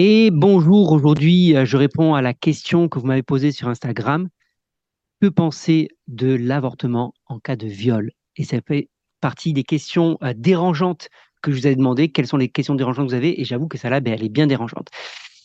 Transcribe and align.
Et 0.00 0.30
bonjour, 0.30 0.92
aujourd'hui 0.92 1.56
je 1.64 1.76
réponds 1.76 2.14
à 2.14 2.22
la 2.22 2.32
question 2.32 2.88
que 2.88 3.00
vous 3.00 3.06
m'avez 3.06 3.24
posée 3.24 3.50
sur 3.50 3.66
Instagram. 3.66 4.28
Que 5.20 5.26
penser 5.26 5.88
de 6.06 6.32
l'avortement 6.32 7.14
en 7.26 7.40
cas 7.40 7.56
de 7.56 7.66
viol? 7.66 8.12
Et 8.36 8.44
ça 8.44 8.58
fait 8.64 8.90
partie 9.20 9.52
des 9.52 9.64
questions 9.64 10.16
dérangeantes 10.36 11.08
que 11.42 11.50
je 11.50 11.56
vous 11.56 11.66
ai 11.66 11.74
demandé. 11.74 12.10
Quelles 12.10 12.28
sont 12.28 12.36
les 12.36 12.48
questions 12.48 12.76
dérangeantes 12.76 13.06
que 13.06 13.10
vous 13.10 13.16
avez? 13.16 13.40
Et 13.40 13.44
j'avoue 13.44 13.66
que 13.66 13.76
ça 13.76 13.90
là, 13.90 13.98
ben, 13.98 14.14
elle 14.14 14.22
est 14.22 14.28
bien 14.28 14.46
dérangeante. 14.46 14.86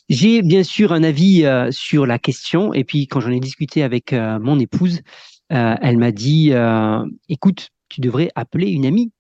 J'ai 0.08 0.43
bien 0.43 0.61
sûr 0.61 0.93
un 0.93 1.01
avis 1.01 1.47
sur 1.71 2.05
la 2.05 2.20
question. 2.20 2.75
Et 2.75 2.83
puis 2.83 3.07
quand 3.07 3.21
j'en 3.21 3.31
ai 3.31 3.39
discuté 3.39 3.81
avec 3.81 4.13
mon 4.13 4.59
épouse, 4.59 5.01
elle 5.49 5.97
m'a 5.97 6.11
dit, 6.11 6.54
écoute, 7.27 7.70
tu 7.89 8.01
devrais 8.01 8.29
appeler 8.35 8.70
une 8.70 8.85
amie 8.85 9.11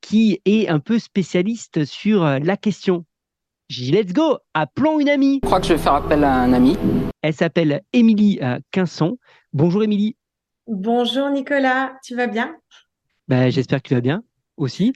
qui 0.00 0.40
est 0.46 0.68
un 0.68 0.78
peu 0.78 0.98
spécialiste 0.98 1.84
sur 1.84 2.24
la 2.24 2.56
question. 2.56 3.04
J'ai 3.68 3.86
dit 3.86 3.92
let's 3.92 4.12
go, 4.12 4.38
appelons 4.52 5.00
une 5.00 5.08
amie. 5.08 5.40
Je 5.42 5.46
crois 5.46 5.58
que 5.60 5.66
je 5.66 5.72
vais 5.72 5.78
faire 5.78 5.94
appel 5.94 6.22
à 6.22 6.34
un 6.34 6.52
ami. 6.52 6.76
Elle 7.22 7.32
s'appelle 7.32 7.80
Émilie 7.94 8.38
euh, 8.42 8.58
Quinson. 8.70 9.16
Bonjour 9.54 9.82
Émilie. 9.82 10.16
Bonjour 10.66 11.30
Nicolas, 11.30 11.94
tu 12.04 12.14
vas 12.14 12.26
bien? 12.26 12.56
Ben, 13.28 13.50
J'espère 13.50 13.82
que 13.82 13.88
tu 13.88 13.94
vas 13.94 14.02
bien 14.02 14.22
aussi. 14.58 14.92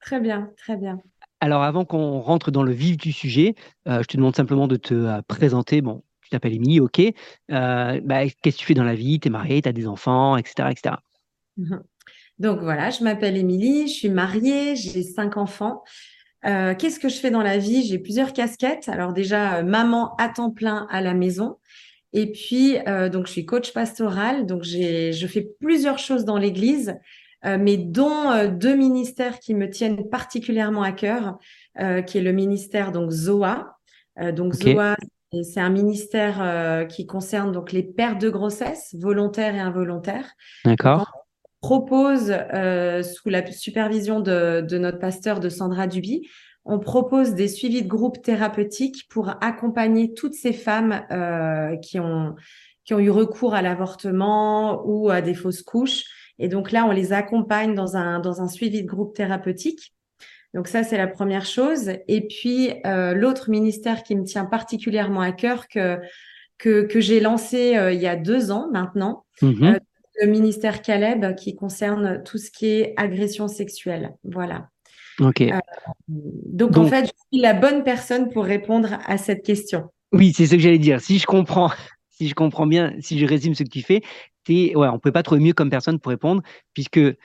très 0.00 0.18
bien, 0.20 0.50
très 0.56 0.76
bien. 0.76 0.98
Alors 1.40 1.62
avant 1.62 1.84
qu'on 1.84 2.20
rentre 2.20 2.50
dans 2.50 2.62
le 2.62 2.72
vif 2.72 2.96
du 2.96 3.12
sujet, 3.12 3.54
euh, 3.86 4.00
je 4.00 4.06
te 4.06 4.16
demande 4.16 4.34
simplement 4.34 4.66
de 4.66 4.76
te 4.76 4.94
euh, 4.94 5.20
présenter. 5.28 5.82
Bon, 5.82 6.02
tu 6.22 6.30
t'appelles 6.30 6.54
Émilie, 6.54 6.80
ok. 6.80 7.02
Bah, 7.50 8.24
qu'est-ce 8.42 8.56
que 8.56 8.60
tu 8.60 8.64
fais 8.66 8.74
dans 8.74 8.84
la 8.84 8.94
vie? 8.94 9.20
Tu 9.20 9.28
es 9.28 9.30
mariée, 9.30 9.60
tu 9.60 9.68
as 9.68 9.72
des 9.72 9.86
enfants, 9.86 10.38
etc. 10.38 10.68
etc. 10.70 10.94
Donc 12.38 12.60
voilà, 12.60 12.88
je 12.88 13.04
m'appelle 13.04 13.36
Émilie, 13.36 13.88
je 13.88 13.92
suis 13.92 14.08
mariée, 14.08 14.74
j'ai 14.74 15.02
cinq 15.02 15.36
enfants. 15.36 15.82
Euh, 16.46 16.74
qu'est-ce 16.74 17.00
que 17.00 17.08
je 17.08 17.16
fais 17.16 17.30
dans 17.30 17.42
la 17.42 17.58
vie? 17.58 17.84
J'ai 17.84 17.98
plusieurs 17.98 18.32
casquettes. 18.32 18.88
Alors 18.88 19.12
déjà, 19.12 19.56
euh, 19.56 19.62
maman 19.62 20.14
à 20.16 20.28
temps 20.28 20.50
plein 20.50 20.86
à 20.90 21.00
la 21.00 21.14
maison. 21.14 21.56
Et 22.12 22.30
puis, 22.30 22.78
euh, 22.88 23.08
donc, 23.08 23.26
je 23.26 23.32
suis 23.32 23.46
coach 23.46 23.72
pastoral. 23.72 24.46
Donc, 24.46 24.62
je 24.62 25.26
fais 25.28 25.48
plusieurs 25.60 25.98
choses 25.98 26.24
dans 26.24 26.38
l'Église, 26.38 26.96
mais 27.44 27.76
dont 27.76 28.48
deux 28.48 28.74
ministères 28.74 29.38
qui 29.38 29.54
me 29.54 29.70
tiennent 29.70 30.08
particulièrement 30.08 30.82
à 30.82 30.90
cœur, 30.90 31.38
qui 32.06 32.18
est 32.18 32.22
le 32.22 32.32
ministère 32.32 32.90
donc 32.90 33.10
ZOA. 33.12 33.76
donc 34.32 34.54
ZOA, 34.54 34.96
c'est 35.44 35.60
un 35.60 35.70
ministère 35.70 36.88
qui 36.88 37.06
concerne 37.06 37.52
donc 37.52 37.70
les 37.70 37.84
pertes 37.84 38.20
de 38.20 38.30
grossesse 38.30 38.96
volontaires 38.98 39.54
et 39.54 39.60
involontaires. 39.60 40.32
D'accord 40.64 41.25
propose, 41.60 42.32
euh, 42.54 43.02
sous 43.02 43.28
la 43.28 43.44
supervision 43.50 44.20
de, 44.20 44.60
de, 44.60 44.78
notre 44.78 44.98
pasteur 44.98 45.40
de 45.40 45.48
Sandra 45.48 45.86
Duby, 45.86 46.28
on 46.64 46.78
propose 46.78 47.34
des 47.34 47.48
suivis 47.48 47.82
de 47.82 47.88
groupe 47.88 48.22
thérapeutiques 48.22 49.06
pour 49.08 49.30
accompagner 49.40 50.14
toutes 50.14 50.34
ces 50.34 50.52
femmes 50.52 51.04
euh, 51.10 51.76
qui, 51.76 52.00
ont, 52.00 52.34
qui 52.84 52.94
ont 52.94 52.98
eu 52.98 53.10
recours 53.10 53.54
à 53.54 53.62
l'avortement 53.62 54.82
ou 54.84 55.10
à 55.10 55.20
des 55.20 55.34
fausses 55.34 55.62
couches. 55.62 56.04
Et 56.38 56.48
donc 56.48 56.72
là, 56.72 56.84
on 56.84 56.90
les 56.90 57.12
accompagne 57.12 57.74
dans 57.74 57.96
un, 57.96 58.18
dans 58.18 58.42
un 58.42 58.48
suivi 58.48 58.82
de 58.82 58.88
groupe 58.88 59.14
thérapeutique. 59.14 59.94
Donc 60.54 60.68
ça, 60.68 60.82
c'est 60.82 60.96
la 60.96 61.06
première 61.06 61.44
chose. 61.44 61.92
Et 62.08 62.26
puis, 62.26 62.72
euh, 62.86 63.14
l'autre 63.14 63.50
ministère 63.50 64.02
qui 64.02 64.16
me 64.16 64.24
tient 64.24 64.44
particulièrement 64.44 65.20
à 65.20 65.32
cœur, 65.32 65.68
que, 65.68 65.98
que, 66.58 66.82
que 66.82 67.00
j'ai 67.00 67.20
lancé 67.20 67.76
euh, 67.76 67.92
il 67.92 68.00
y 68.00 68.06
a 68.06 68.16
deux 68.16 68.50
ans 68.50 68.68
maintenant, 68.72 69.24
euh, 69.42 69.78
le 70.20 70.28
ministère 70.28 70.82
Caleb 70.82 71.34
qui 71.36 71.54
concerne 71.54 72.22
tout 72.24 72.38
ce 72.38 72.50
qui 72.50 72.66
est 72.66 72.94
agression 72.96 73.48
sexuelle. 73.48 74.14
Voilà. 74.24 74.68
Ok. 75.20 75.40
Euh, 75.40 75.58
donc, 76.08 76.76
en 76.76 76.86
fait, 76.86 77.06
je 77.06 77.12
suis 77.32 77.40
la 77.40 77.54
bonne 77.54 77.84
personne 77.84 78.30
pour 78.30 78.44
répondre 78.44 78.98
à 79.06 79.18
cette 79.18 79.44
question. 79.44 79.90
Oui, 80.12 80.32
c'est 80.34 80.46
ce 80.46 80.54
que 80.54 80.60
j'allais 80.60 80.78
dire. 80.78 81.00
Si 81.00 81.18
je 81.18 81.26
comprends, 81.26 81.70
si 82.10 82.28
je 82.28 82.34
comprends 82.34 82.66
bien, 82.66 82.94
si 83.00 83.18
je 83.18 83.26
résume 83.26 83.54
ce 83.54 83.62
que 83.62 83.68
tu 83.68 83.82
fais, 83.82 84.02
es, 84.48 84.76
ouais, 84.76 84.88
on 84.88 84.94
ne 84.94 84.98
peut 84.98 85.12
pas 85.12 85.22
trouver 85.22 85.40
mieux 85.40 85.52
comme 85.52 85.70
personne 85.70 85.98
pour 85.98 86.10
répondre, 86.10 86.42
puisque 86.72 87.00
tu 87.00 87.16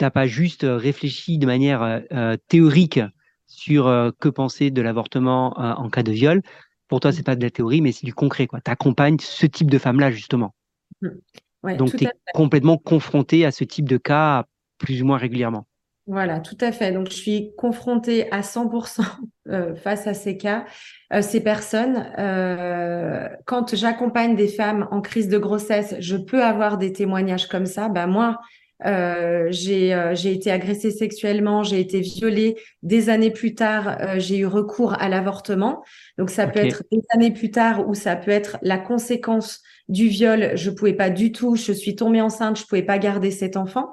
n'as 0.00 0.10
pas 0.10 0.26
juste 0.26 0.66
réfléchi 0.68 1.38
de 1.38 1.46
manière 1.46 1.82
euh, 1.82 2.00
euh, 2.12 2.36
théorique 2.48 3.00
sur 3.48 3.84
que 4.18 4.28
penser 4.28 4.72
de 4.72 4.82
l'avortement 4.82 5.56
en 5.56 5.88
cas 5.88 6.02
de 6.02 6.10
viol. 6.10 6.42
Pour 6.88 6.98
toi, 6.98 7.12
c'est 7.12 7.22
pas 7.22 7.36
de 7.36 7.42
la 7.42 7.50
théorie, 7.50 7.80
mais 7.80 7.92
c'est 7.92 8.04
du 8.04 8.12
concret. 8.12 8.48
Tu 8.52 8.70
accompagnes 8.70 9.18
ce 9.20 9.46
type 9.46 9.70
de 9.70 9.78
femme-là, 9.78 10.10
justement. 10.10 10.52
Donc, 11.64 11.96
tu 11.96 12.04
es 12.04 12.10
complètement 12.34 12.78
confronté 12.78 13.44
à 13.44 13.50
ce 13.50 13.64
type 13.64 13.88
de 13.88 13.96
cas 13.96 14.44
plus 14.78 15.02
ou 15.02 15.06
moins 15.06 15.18
régulièrement. 15.18 15.66
Voilà, 16.06 16.38
tout 16.38 16.56
à 16.60 16.70
fait. 16.70 16.92
Donc, 16.92 17.08
je 17.10 17.16
suis 17.16 17.52
confrontée 17.56 18.30
à 18.30 18.42
100% 18.42 19.02
euh, 19.48 19.74
face 19.74 20.06
à 20.06 20.14
ces 20.14 20.36
cas, 20.36 20.64
euh, 21.12 21.20
ces 21.20 21.42
personnes. 21.42 22.12
Euh, 22.18 23.28
quand 23.44 23.74
j'accompagne 23.74 24.36
des 24.36 24.46
femmes 24.46 24.86
en 24.92 25.00
crise 25.00 25.28
de 25.28 25.38
grossesse, 25.38 25.96
je 25.98 26.16
peux 26.16 26.44
avoir 26.44 26.78
des 26.78 26.92
témoignages 26.92 27.48
comme 27.48 27.66
ça. 27.66 27.88
Bah, 27.88 28.06
moi, 28.06 28.38
j'ai 28.84 30.10
j'ai 30.14 30.32
été 30.32 30.50
agressée 30.50 30.90
sexuellement, 30.90 31.62
j'ai 31.62 31.80
été 31.80 32.00
violée. 32.00 32.56
Des 32.82 33.08
années 33.08 33.30
plus 33.30 33.54
tard, 33.54 34.18
j'ai 34.18 34.38
eu 34.38 34.46
recours 34.46 34.94
à 35.00 35.08
l'avortement. 35.08 35.82
Donc, 36.18 36.30
ça 36.30 36.46
peut 36.46 36.60
être 36.60 36.82
des 36.92 37.02
années 37.10 37.32
plus 37.32 37.50
tard 37.50 37.88
ou 37.88 37.94
ça 37.94 38.16
peut 38.16 38.30
être 38.30 38.58
la 38.62 38.78
conséquence 38.78 39.62
du 39.88 40.08
viol, 40.08 40.52
je 40.56 40.70
pouvais 40.70 40.94
pas 40.94 41.10
du 41.10 41.32
tout, 41.32 41.56
je 41.56 41.72
suis 41.72 41.94
tombée 41.96 42.20
enceinte, 42.20 42.58
je 42.58 42.66
pouvais 42.66 42.82
pas 42.82 42.98
garder 42.98 43.30
cet 43.30 43.56
enfant. 43.56 43.90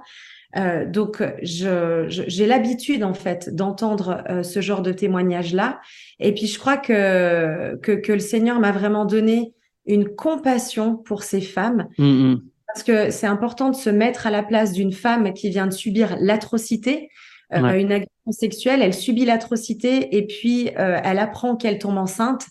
Euh, 0.56 0.86
donc, 0.86 1.24
j'ai 1.42 1.66
je, 2.10 2.44
l'habitude 2.44 3.04
en 3.04 3.14
fait 3.14 3.54
d'entendre 3.54 4.24
euh, 4.30 4.44
ce 4.44 4.62
genre 4.62 4.82
de 4.82 4.92
témoignage-là. 4.92 5.80
Et 6.20 6.34
puis, 6.34 6.48
je 6.48 6.60
crois 6.60 6.78
que 6.78 7.76
que, 7.78 7.92
que 7.92 8.12
le 8.12 8.20
Seigneur 8.20 8.60
m'a 8.60 8.72
vraiment 8.72 9.06
donné 9.06 9.54
une 9.86 10.10
compassion 10.10 10.96
pour 10.96 11.24
ces 11.24 11.42
femmes. 11.42 11.88
Mm, 11.98 12.06
mm. 12.06 12.42
Parce 12.74 12.84
que 12.84 13.12
c'est 13.12 13.28
important 13.28 13.70
de 13.70 13.76
se 13.76 13.90
mettre 13.92 14.26
à 14.26 14.32
la 14.32 14.42
place 14.42 14.72
d'une 14.72 14.94
femme 14.94 15.34
qui 15.34 15.50
vient 15.52 15.68
de 15.68 15.74
subir 15.74 16.18
l'atrocité, 16.20 17.10
euh, 17.54 17.74
une 17.74 17.92
agression 17.92 18.32
sexuelle. 18.32 18.82
Elle 18.82 18.96
subit 18.96 19.26
l'atrocité 19.26 20.18
et 20.18 20.26
puis 20.26 20.70
euh, 20.80 21.00
elle 21.04 21.20
apprend 21.20 21.56
qu'elle 21.56 21.78
tombe 21.78 22.00
enceinte. 22.00 22.48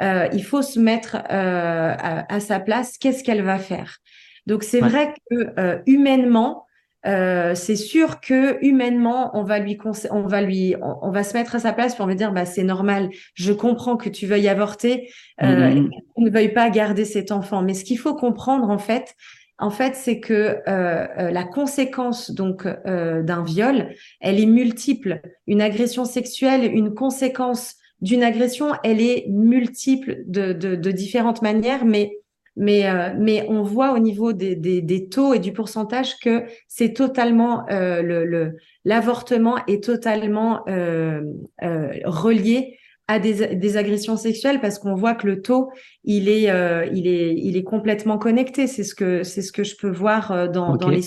Euh, 0.00 0.28
il 0.32 0.44
faut 0.44 0.62
se 0.62 0.78
mettre 0.78 1.16
à, 1.28 2.40
sa 2.40 2.60
place. 2.60 2.98
Qu'est-ce 2.98 3.24
qu'elle 3.24 3.42
va 3.42 3.58
faire? 3.58 3.98
Donc 4.46 4.62
c'est 4.62 4.80
vrai 4.80 5.12
que 5.28 5.82
humainement, 5.86 6.66
c'est 7.04 7.76
sûr 7.76 8.20
que 8.20 8.64
humainement, 8.64 9.36
on 9.36 9.42
va 9.42 9.58
lui, 9.58 9.76
on 10.10 10.22
va 10.22 10.40
lui, 10.40 10.76
on, 10.80 11.10
va 11.10 11.24
se 11.24 11.36
mettre 11.36 11.56
à 11.56 11.58
sa 11.58 11.72
place 11.72 11.96
pour 11.96 12.06
me 12.06 12.14
dire, 12.14 12.32
bah 12.32 12.44
c'est 12.44 12.62
normal. 12.62 13.08
Je 13.34 13.52
comprends 13.52 13.96
que 13.96 14.08
tu 14.08 14.26
veuilles 14.26 14.48
avorter, 14.48 15.10
mmh 15.42 15.88
ne 16.16 16.30
veuille 16.30 16.52
pas 16.52 16.70
garder 16.70 17.04
cet 17.04 17.32
enfant. 17.32 17.62
Mais 17.62 17.74
ce 17.74 17.84
qu'il 17.84 17.98
faut 17.98 18.14
comprendre 18.14 18.70
en 18.70 18.78
fait, 18.78 19.16
en 19.58 19.70
fait, 19.70 19.94
c'est 19.94 20.20
que 20.20 20.58
la 20.66 21.44
conséquence 21.44 22.30
donc 22.30 22.66
d'un 22.66 23.44
viol, 23.44 23.94
elle 24.20 24.40
est 24.40 24.46
multiple. 24.46 25.20
Une 25.46 25.62
agression 25.62 26.04
sexuelle, 26.04 26.64
une 26.72 26.92
conséquence 26.92 27.76
d'une 28.04 28.22
agression, 28.22 28.72
elle 28.84 29.00
est 29.00 29.26
multiple 29.28 30.24
de, 30.26 30.52
de, 30.52 30.90
différentes 30.90 31.42
manières, 31.42 31.84
mais 31.84 32.18
mais 32.56 32.86
euh, 32.86 33.12
mais 33.18 33.44
on 33.48 33.62
voit 33.62 33.92
au 33.92 33.98
niveau 33.98 34.32
des, 34.32 34.54
des, 34.54 34.80
des, 34.80 35.08
taux 35.08 35.34
et 35.34 35.40
du 35.40 35.52
pourcentage 35.52 36.18
que 36.20 36.44
c'est 36.68 36.92
totalement 36.92 37.68
euh, 37.70 38.00
le 38.02 38.56
l'avortement 38.84 39.56
est 39.66 39.82
totalement 39.82 40.62
euh, 40.68 41.22
euh, 41.62 41.92
relié 42.04 42.78
à 43.06 43.18
des, 43.18 43.54
des, 43.54 43.76
agressions 43.76 44.16
sexuelles 44.16 44.60
parce 44.60 44.78
qu'on 44.78 44.94
voit 44.94 45.14
que 45.14 45.26
le 45.26 45.42
taux 45.42 45.70
il 46.04 46.28
est 46.28 46.50
euh, 46.50 46.86
il 46.92 47.06
est 47.06 47.34
il 47.36 47.56
est 47.56 47.62
complètement 47.62 48.16
connecté 48.16 48.66
c'est 48.66 48.82
ce 48.82 48.94
que 48.94 49.22
c'est 49.22 49.42
ce 49.42 49.52
que 49.52 49.62
je 49.62 49.76
peux 49.76 49.90
voir 49.90 50.48
dans 50.50 50.76
dans 50.76 50.88
les 50.88 51.02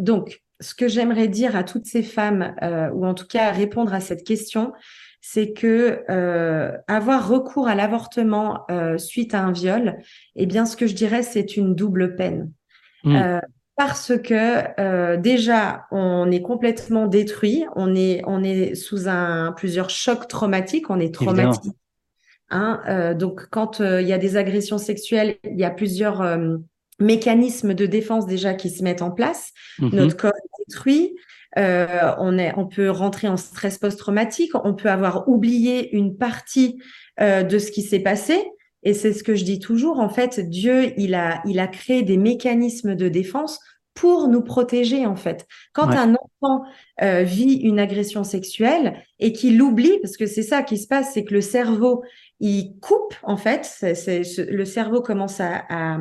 donc 0.00 0.40
ce 0.60 0.74
que 0.74 0.88
j'aimerais 0.88 1.28
dire 1.28 1.56
à 1.56 1.64
toutes 1.64 1.86
ces 1.86 2.02
femmes, 2.02 2.54
euh, 2.62 2.90
ou 2.90 3.06
en 3.06 3.14
tout 3.14 3.26
cas 3.26 3.52
répondre 3.52 3.94
à 3.94 4.00
cette 4.00 4.24
question, 4.24 4.72
c'est 5.20 5.52
que 5.52 6.04
euh, 6.10 6.76
avoir 6.86 7.28
recours 7.28 7.68
à 7.68 7.74
l'avortement 7.74 8.64
euh, 8.70 8.98
suite 8.98 9.34
à 9.34 9.42
un 9.42 9.52
viol, 9.52 9.98
eh 10.36 10.46
bien, 10.46 10.66
ce 10.66 10.76
que 10.76 10.86
je 10.86 10.94
dirais, 10.94 11.22
c'est 11.22 11.56
une 11.56 11.74
double 11.74 12.16
peine. 12.16 12.52
Mmh. 13.04 13.40
Parce 13.78 14.12
que 14.18 15.16
déjà, 15.16 15.86
on 15.90 16.30
est 16.30 16.42
complètement 16.42 17.06
détruit, 17.06 17.64
on 17.76 17.94
est, 17.94 18.20
on 18.26 18.44
est 18.44 18.74
sous 18.74 19.08
un 19.08 19.52
plusieurs 19.52 19.88
chocs 19.88 20.28
traumatiques, 20.28 20.90
on 20.90 21.00
est 21.00 21.14
traumatisé. 21.14 21.70
Hein, 22.50 23.14
donc, 23.14 23.46
quand 23.50 23.80
il 23.80 24.06
y 24.06 24.12
a 24.12 24.18
des 24.18 24.36
agressions 24.36 24.78
sexuelles, 24.78 25.36
il 25.44 25.58
y 25.58 25.64
a 25.64 25.70
plusieurs 25.70 26.22
mécanismes 27.00 27.74
de 27.74 27.86
défense 27.86 28.26
déjà 28.26 28.54
qui 28.54 28.70
se 28.70 28.82
mettent 28.82 29.02
en 29.02 29.10
place. 29.10 29.52
Mhm. 29.78 29.90
Notre 29.92 30.16
corps 30.16 30.32
est 30.32 30.64
détruit. 30.66 31.14
Euh, 31.56 32.12
on, 32.18 32.38
est, 32.38 32.52
on 32.56 32.66
peut 32.66 32.90
rentrer 32.90 33.28
en 33.28 33.36
stress 33.36 33.78
post-traumatique. 33.78 34.52
On 34.64 34.74
peut 34.74 34.90
avoir 34.90 35.28
oublié 35.28 35.94
une 35.96 36.16
partie 36.16 36.80
euh, 37.20 37.42
de 37.42 37.58
ce 37.58 37.70
qui 37.70 37.82
s'est 37.82 38.00
passé. 38.00 38.44
Et 38.82 38.94
c'est 38.94 39.12
ce 39.12 39.24
que 39.24 39.34
je 39.34 39.44
dis 39.44 39.58
toujours. 39.58 39.98
En 40.00 40.08
fait, 40.08 40.40
Dieu, 40.40 40.92
il 40.96 41.14
a, 41.14 41.42
il 41.46 41.58
a 41.58 41.66
créé 41.66 42.02
des 42.02 42.16
mécanismes 42.16 42.94
de 42.94 43.08
défense 43.08 43.60
pour 43.94 44.28
nous 44.28 44.42
protéger 44.42 45.06
en 45.06 45.16
fait. 45.16 45.46
Quand 45.72 45.88
un 45.88 46.14
enfant 46.14 46.62
euh, 47.02 47.24
vit 47.24 47.54
une 47.54 47.80
agression 47.80 48.22
sexuelle 48.22 49.02
et 49.18 49.32
qu'il 49.32 49.58
l'oublie, 49.58 49.98
parce 50.02 50.16
que 50.16 50.26
c'est 50.26 50.44
ça 50.44 50.62
qui 50.62 50.78
se 50.78 50.86
passe, 50.86 51.14
c'est 51.14 51.24
que 51.24 51.34
le 51.34 51.40
cerveau 51.40 52.04
il 52.38 52.78
coupe 52.80 53.14
en 53.24 53.36
fait, 53.36 53.64
c'est, 53.64 54.22
le 54.38 54.64
cerveau 54.64 55.02
commence 55.02 55.40
à, 55.40 55.64
à, 55.68 55.98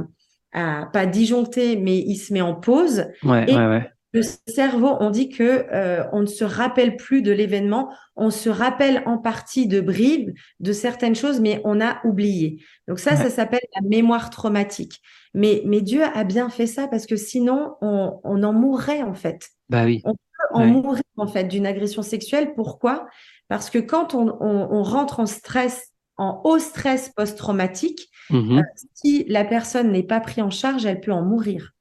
à, 0.54 0.86
pas 0.94 1.08
disjoncter, 1.08 1.76
mais 1.76 1.98
il 1.98 2.18
se 2.18 2.32
met 2.34 2.42
en 2.42 2.54
pause. 2.54 3.08
Ouais, 3.24 3.52
ouais, 3.52 3.68
ouais 3.68 3.92
le 4.14 4.22
cerveau, 4.48 4.96
on 5.00 5.10
dit 5.10 5.30
que 5.30 5.66
euh, 5.74 6.04
on 6.14 6.22
ne 6.22 6.26
se 6.28 6.44
rappelle 6.44 6.96
plus 6.96 7.22
de 7.22 7.32
l'événement, 7.32 7.94
on 8.16 8.30
se 8.30 8.50
rappelle 8.50 9.04
en 9.06 9.18
partie 9.18 9.68
de 9.68 9.82
bribes, 9.82 10.32
de 10.60 10.72
certaines 10.72 11.16
choses, 11.16 11.42
mais 11.42 11.62
on 11.66 11.82
a 11.82 12.00
oublié. 12.06 12.64
Donc 12.88 13.00
ça, 13.00 13.16
ça 13.16 13.30
s'appelle 13.30 13.66
la 13.76 13.88
mémoire 13.88 14.30
traumatique. 14.30 15.02
Mais, 15.34 15.62
mais 15.66 15.82
Dieu 15.82 16.04
a 16.04 16.24
bien 16.24 16.50
fait 16.50 16.68
ça 16.68 16.88
parce 16.88 17.06
que 17.06 17.18
sinon, 17.18 17.76
on, 17.82 18.20
on 18.24 18.44
en 18.44 18.54
mourrait 18.54 19.04
en 19.04 19.14
fait. 19.14 19.50
Bah 19.70 19.84
oui. 19.84 20.02
On 20.06 20.14
peut 20.14 20.54
en 20.54 20.66
mourir 20.66 21.04
en 21.18 21.28
fait 21.28 21.44
d'une 21.44 21.66
agression 21.66 22.02
sexuelle. 22.02 22.54
Pourquoi? 22.56 23.08
Parce 23.50 23.70
que 23.70 23.80
quand 23.80 24.16
on, 24.16 24.38
on, 24.40 24.68
on, 24.72 24.84
rentre 24.84 25.20
en 25.20 25.26
stress, 25.26 25.92
en 26.16 26.42
haut 26.46 26.60
stress 26.60 27.10
post-traumatique, 27.10 28.10
mmh 28.30 28.60
euh, 28.60 28.62
si 28.94 29.26
la 29.28 29.46
personne 29.46 29.92
n'est 29.92 30.04
pas 30.04 30.20
prise 30.22 30.44
en 30.44 30.50
charge, 30.50 30.86
elle 30.86 31.02
peut 31.02 31.12
en 31.12 31.24
mourir. 31.24 31.74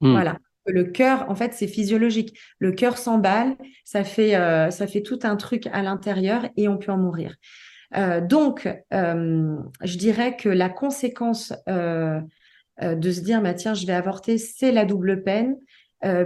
Mmh. 0.00 0.12
Voilà 0.12 0.36
le 0.66 0.84
cœur, 0.84 1.28
en 1.28 1.34
fait, 1.34 1.54
c'est 1.54 1.66
physiologique. 1.66 2.38
Le 2.58 2.72
cœur 2.72 2.98
s'emballe, 2.98 3.56
ça 3.84 4.04
fait, 4.04 4.36
euh, 4.36 4.70
ça 4.70 4.86
fait 4.86 5.02
tout 5.02 5.18
un 5.22 5.36
truc 5.36 5.66
à 5.72 5.82
l'intérieur 5.82 6.48
et 6.56 6.68
on 6.68 6.78
peut 6.78 6.92
en 6.92 6.98
mourir. 6.98 7.36
Euh, 7.96 8.20
donc, 8.20 8.68
euh, 8.92 9.56
je 9.82 9.98
dirais 9.98 10.36
que 10.36 10.48
la 10.48 10.68
conséquence 10.68 11.52
de 11.66 13.10
se 13.10 13.20
dire, 13.20 13.42
bah, 13.42 13.54
tiens, 13.54 13.74
je 13.74 13.86
vais 13.86 13.92
avorter, 13.92 14.38
c'est 14.38 14.72
la 14.72 14.84
double 14.84 15.22
peine. 15.22 15.56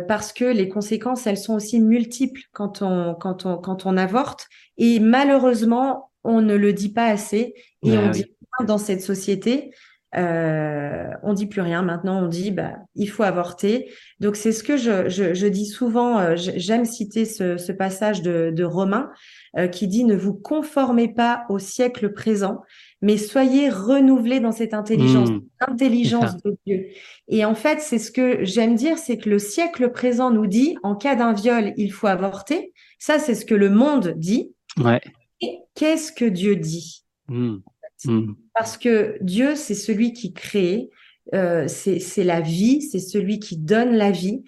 parce 0.06 0.32
que 0.32 0.44
les 0.44 0.68
conséquences, 0.68 1.26
elles 1.26 1.38
sont 1.38 1.54
aussi 1.54 1.80
multiples 1.80 2.42
quand 2.52 2.80
on, 2.82 3.14
quand 3.14 3.44
on, 3.44 3.58
quand 3.58 3.86
on 3.86 3.96
avorte. 3.96 4.46
Et 4.78 5.00
malheureusement, 5.00 6.12
on 6.22 6.40
ne 6.40 6.54
le 6.54 6.72
dit 6.72 6.92
pas 6.92 7.06
assez. 7.06 7.54
Et 7.82 7.98
on 7.98 8.10
dit 8.10 8.26
dans 8.66 8.78
cette 8.78 9.02
société, 9.02 9.72
euh, 10.16 11.08
on 11.22 11.32
dit 11.32 11.46
plus 11.46 11.60
rien. 11.60 11.82
Maintenant, 11.82 12.22
on 12.22 12.28
dit 12.28 12.50
bah 12.50 12.74
il 12.94 13.06
faut 13.06 13.22
avorter. 13.22 13.90
Donc 14.20 14.36
c'est 14.36 14.52
ce 14.52 14.62
que 14.62 14.76
je, 14.76 15.08
je, 15.08 15.46
dis 15.46 15.66
souvent. 15.66 16.18
Euh, 16.18 16.34
j'aime 16.36 16.84
citer 16.84 17.24
ce, 17.24 17.72
passage 17.72 18.22
de, 18.22 18.52
de 18.54 18.64
Romain 18.64 19.10
euh, 19.56 19.66
qui 19.66 19.88
dit 19.88 20.04
ne 20.04 20.14
vous 20.14 20.34
conformez 20.34 21.08
pas 21.08 21.44
au 21.48 21.58
siècle 21.58 22.12
présent, 22.12 22.62
mais 23.02 23.16
soyez 23.16 23.68
renouvelés 23.68 24.40
dans 24.40 24.52
cette 24.52 24.74
intelligence, 24.74 25.30
mmh. 25.30 25.40
intelligence 25.60 26.36
de 26.42 26.56
Dieu. 26.66 26.86
Et 27.28 27.44
en 27.44 27.54
fait, 27.54 27.80
c'est 27.80 27.98
ce 27.98 28.12
que 28.12 28.44
j'aime 28.44 28.76
dire, 28.76 28.98
c'est 28.98 29.18
que 29.18 29.28
le 29.28 29.38
siècle 29.38 29.90
présent 29.90 30.30
nous 30.30 30.46
dit 30.46 30.76
en 30.82 30.94
cas 30.94 31.16
d'un 31.16 31.32
viol, 31.32 31.72
il 31.76 31.92
faut 31.92 32.06
avorter. 32.06 32.72
Ça, 32.98 33.18
c'est 33.18 33.34
ce 33.34 33.44
que 33.44 33.54
le 33.54 33.70
monde 33.70 34.14
dit. 34.16 34.52
Ouais. 34.78 35.00
Et 35.40 35.58
qu'est-ce 35.74 36.12
que 36.12 36.24
Dieu 36.24 36.56
dit? 36.56 37.04
Mmh. 37.28 37.56
Mmh. 38.04 38.34
Parce 38.54 38.76
que 38.76 39.16
Dieu, 39.20 39.54
c'est 39.54 39.74
celui 39.74 40.12
qui 40.12 40.32
crée, 40.32 40.90
euh, 41.32 41.66
c'est 41.68 42.24
la 42.24 42.40
vie, 42.40 42.82
c'est 42.82 42.98
celui 42.98 43.38
qui 43.38 43.56
donne 43.56 43.94
la 43.94 44.10
vie. 44.10 44.42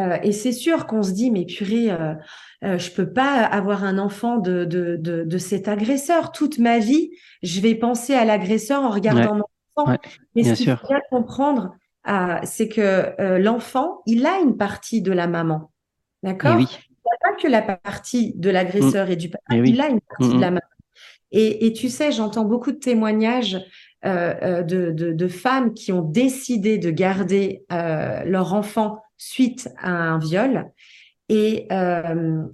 Euh, 0.00 0.18
et, 0.22 0.32
c'est 0.32 0.52
sûr 0.52 0.86
qu'on 0.86 1.02
se 1.02 1.12
dit, 1.12 1.30
mais 1.30 1.44
purée, 1.44 1.90
euh, 1.90 2.14
euh, 2.64 2.78
je 2.78 2.90
peux 2.90 3.12
pas 3.12 3.44
avoir 3.44 3.84
un 3.84 3.98
enfant 3.98 4.38
de, 4.38 4.64
de, 4.64 4.96
de, 4.96 5.38
cet 5.38 5.68
agresseur. 5.68 6.32
Toute 6.32 6.58
ma 6.58 6.78
vie, 6.78 7.10
je 7.42 7.60
vais 7.60 7.76
penser 7.76 8.14
à 8.14 8.24
l'agresseur 8.24 8.82
en 8.82 8.90
regardant 8.90 9.36
mon 9.36 9.44
enfant. 9.76 9.96
mais 10.34 10.42
ce 10.42 10.54
qu'il 10.54 10.76
faut 10.76 10.88
bien 10.88 11.00
comprendre, 11.10 11.76
c'est 12.42 12.68
que 12.68 13.38
l'enfant, 13.38 14.02
il 14.06 14.26
a 14.26 14.40
une 14.40 14.56
partie 14.56 15.00
de 15.00 15.12
la 15.12 15.26
maman. 15.26 15.70
D'accord? 16.22 16.56
oui. 16.56 16.66
Il 17.06 17.28
n'a 17.28 17.30
pas 17.32 17.36
que 17.40 17.48
la 17.48 17.60
partie 17.60 18.32
de 18.34 18.48
l'agresseur 18.48 19.10
et 19.10 19.16
du 19.16 19.28
papa, 19.28 19.54
il 19.54 19.80
a 19.80 19.88
une 19.88 20.00
partie 20.00 20.34
de 20.34 20.40
la 20.40 20.50
maman. 20.50 20.60
Et, 21.32 21.72
tu 21.72 21.88
sais, 21.88 22.12
j'entends 22.12 22.44
beaucoup 22.44 22.70
de 22.70 22.78
témoignages 22.78 23.58
euh, 24.04 24.34
euh, 24.42 24.62
de, 24.62 25.28
femmes 25.28 25.74
qui 25.74 25.92
ont 25.92 26.02
décidé 26.02 26.78
de 26.78 26.90
garder 26.90 27.64
euh, 27.72 28.22
leur 28.24 28.54
enfant 28.54 29.02
suite 29.16 29.68
à 29.78 29.90
un 29.90 30.18
viol. 30.18 30.70
Et 31.28 31.66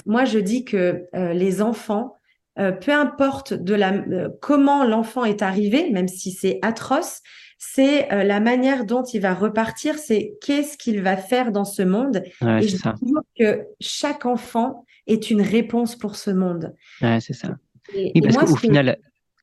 moi, 0.07 0.25
je 0.25 0.39
dis 0.39 0.65
que 0.65 1.05
les 1.13 1.61
enfants, 1.61 2.15
peu 2.57 2.93
importe 2.93 3.53
de 3.53 3.75
la, 3.75 3.93
comment 4.41 4.85
l'enfant 4.85 5.25
est 5.25 5.43
arrivé, 5.43 5.91
même 5.91 6.09
si 6.09 6.31
c'est 6.31 6.59
atroce, 6.63 7.21
c'est 7.59 8.09
la 8.11 8.41
manière 8.41 8.87
dont 8.87 9.03
il 9.03 9.21
va 9.21 9.35
repartir, 9.35 9.99
c'est 9.99 10.35
qu'est-ce 10.41 10.79
qu'il 10.79 11.03
va 11.03 11.17
faire 11.17 11.53
dans 11.53 11.65
ce 11.65 11.83
monde. 11.83 12.23
et 12.43 12.69
je 12.69 12.77
dis 12.77 13.13
que 13.39 13.67
chaque 13.81 14.25
enfant 14.25 14.87
est 15.07 15.31
une 15.31 15.43
réponse 15.43 15.97
pour 15.97 16.17
ce 16.17 16.31
monde. 16.31 16.75
Ouais, 17.03 17.19
c'est 17.21 17.35
ça. 17.35 17.57
Et, 17.95 18.21
parce 18.21 18.37
qu'au 18.37 18.57
final, 18.57 18.99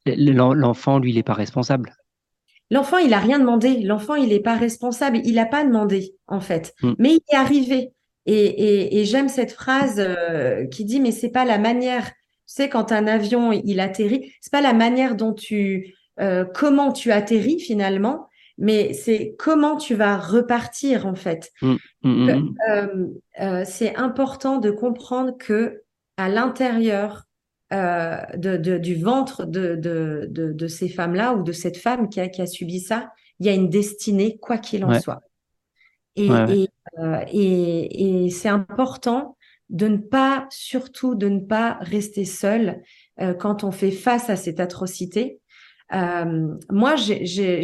l'enfant, 0.06 1.00
lui, 1.00 1.12
il 1.12 1.16
n'est 1.16 1.24
pas 1.24 1.34
responsable. 1.34 1.96
L'enfant, 2.70 2.98
il 2.98 3.12
n'a 3.12 3.20
rien 3.20 3.40
demandé. 3.40 3.80
L'enfant, 3.80 4.16
il 4.16 4.30
n'est 4.30 4.42
pas 4.42 4.56
responsable. 4.56 5.20
Il 5.24 5.36
n'a 5.36 5.46
pas 5.46 5.64
demandé, 5.64 6.16
en 6.28 6.42
fait. 6.42 6.74
Mm. 6.82 6.94
Mais 7.00 7.10
il 7.14 7.22
est 7.32 7.36
arrivé. 7.36 7.92
Et, 8.26 9.06
j'aime 9.06 9.30
cette 9.30 9.54
phrase 9.54 9.96
euh, 10.00 10.66
qui 10.66 10.84
dit, 10.84 11.00
mais 11.00 11.12
c'est 11.12 11.30
pas 11.30 11.46
la 11.46 11.58
manière. 11.58 12.06
Tu 12.06 12.14
sais, 12.54 12.70
quand 12.70 12.92
un 12.92 13.08
avion, 13.08 13.52
il 13.52 13.80
atterrit, 13.80 14.34
c'est 14.42 14.52
pas 14.52 14.62
la 14.62 14.74
manière 14.74 15.16
dont 15.16 15.34
tu, 15.34 15.96
euh, 16.20 16.44
comment 16.44 16.92
tu 16.92 17.12
atterris 17.12 17.60
finalement, 17.60 18.28
mais 18.58 18.94
c'est 18.94 19.36
comment 19.38 19.78
tu 19.78 19.96
vas 19.96 20.18
repartir, 20.18 21.06
en 21.06 21.16
fait. 21.16 21.52
Mm, 21.62 21.76
mm, 22.04 22.56
euh, 23.40 23.64
c'est 23.66 23.96
important 23.96 24.58
de 24.58 24.72
comprendre 24.72 25.38
que 25.38 25.84
à 26.18 26.28
l'intérieur 26.28 27.26
euh, 27.74 28.18
de, 28.36 28.78
du 28.78 28.96
ventre 28.96 29.44
de, 29.46 29.75
de, 29.75 30.68
ces 30.68 30.88
femmes-là 30.88 31.34
ou 31.34 31.44
de 31.44 31.52
cette 31.52 31.75
femme 31.75 32.08
qui 32.08 32.22
a, 32.22 32.30
qui 32.30 32.42
a 32.42 32.46
subi 32.46 32.80
ça, 32.80 33.12
il 33.40 33.46
y 33.46 33.50
a 33.50 33.54
une 33.54 33.69
destinée, 33.69 34.38
quoi 34.38 34.58
qu'il 34.58 34.86
en 34.86 35.00
soit. 35.02 35.22
Euh, 36.18 36.56
et, 37.30 38.25
et, 38.25 38.30
c'est 38.30 38.48
important 38.48 39.36
de 39.69 39.90
ne 39.90 39.98
pas, 39.98 40.48
surtout 40.50 41.14
de 41.14 41.28
ne 41.28 41.42
pas 41.42 41.78
rester 41.81 42.24
seul 42.24 42.81
euh, 43.19 43.34
quand 43.34 43.66
on 43.66 43.72
fait 43.72 43.92
face 43.92 44.30
à 44.30 44.38
cette 44.38 44.62
atrocité. 44.62 45.42
moi, 45.92 46.96
j'ai, 46.96 47.63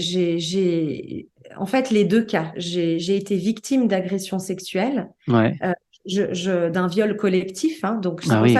en 1.55 1.65
fait 1.65 1.91
les 1.91 2.03
deux 2.03 2.25
cas. 2.25 2.51
J'ai 2.57 3.15
été 3.15 3.37
victime 3.37 3.87
d'agression 3.87 4.37
sexuelle. 4.37 5.09
Ouais 5.29 5.57
je, 6.05 6.69
d'un 6.69 6.87
viol 6.87 7.15
collectif. 7.15 7.83
Hein, 7.83 7.95
donc, 7.95 8.23
ah 8.29 8.41
oui, 8.41 8.57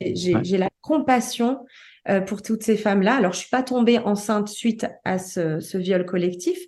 j'ai 0.00 0.58
la 0.58 0.68
compassion 0.80 1.60
euh, 2.08 2.20
pour 2.20 2.42
toutes 2.42 2.62
ces 2.62 2.76
femmes-là. 2.76 3.14
Alors, 3.14 3.32
je 3.32 3.38
suis 3.38 3.50
pas 3.50 3.62
tombée 3.62 3.98
enceinte 3.98 4.48
suite 4.48 4.86
à 5.04 5.18
ce, 5.18 5.60
ce 5.60 5.78
viol 5.78 6.04
collectif. 6.04 6.58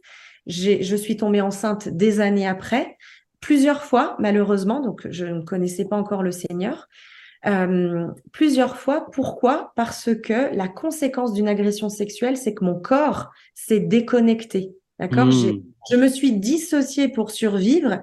Je 0.47 0.97
suis 0.97 1.17
tombée 1.17 1.41
enceinte 1.41 1.89
des 1.89 2.21
années 2.21 2.49
après, 2.49 2.97
plusieurs 3.41 3.85
fois, 3.85 4.17
malheureusement. 4.19 4.81
Donc, 4.81 5.07
je 5.11 5.25
ne 5.25 5.43
connaissais 5.43 5.85
pas 5.85 5.97
encore 5.97 6.23
le 6.23 6.33
Seigneur. 6.33 6.89
Euh, 7.47 8.07
plusieurs 8.33 8.77
fois. 8.77 9.11
Pourquoi? 9.13 9.73
Parce 9.77 10.11
que 10.23 10.55
la 10.55 10.69
conséquence 10.69 11.33
d'une 11.33 11.49
agression 11.49 11.89
sexuelle, 11.89 12.37
c'est 12.37 12.55
que 12.55 12.65
mon 12.65 12.79
corps 12.79 13.31
s'est 13.55 13.81
déconnecté. 13.81 14.75
D'accord? 14.99 15.27
Mmh. 15.27 15.63
Je 15.91 15.97
me 15.97 16.07
suis 16.07 16.33
dissociée 16.33 17.09
pour 17.09 17.31
survivre 17.31 18.03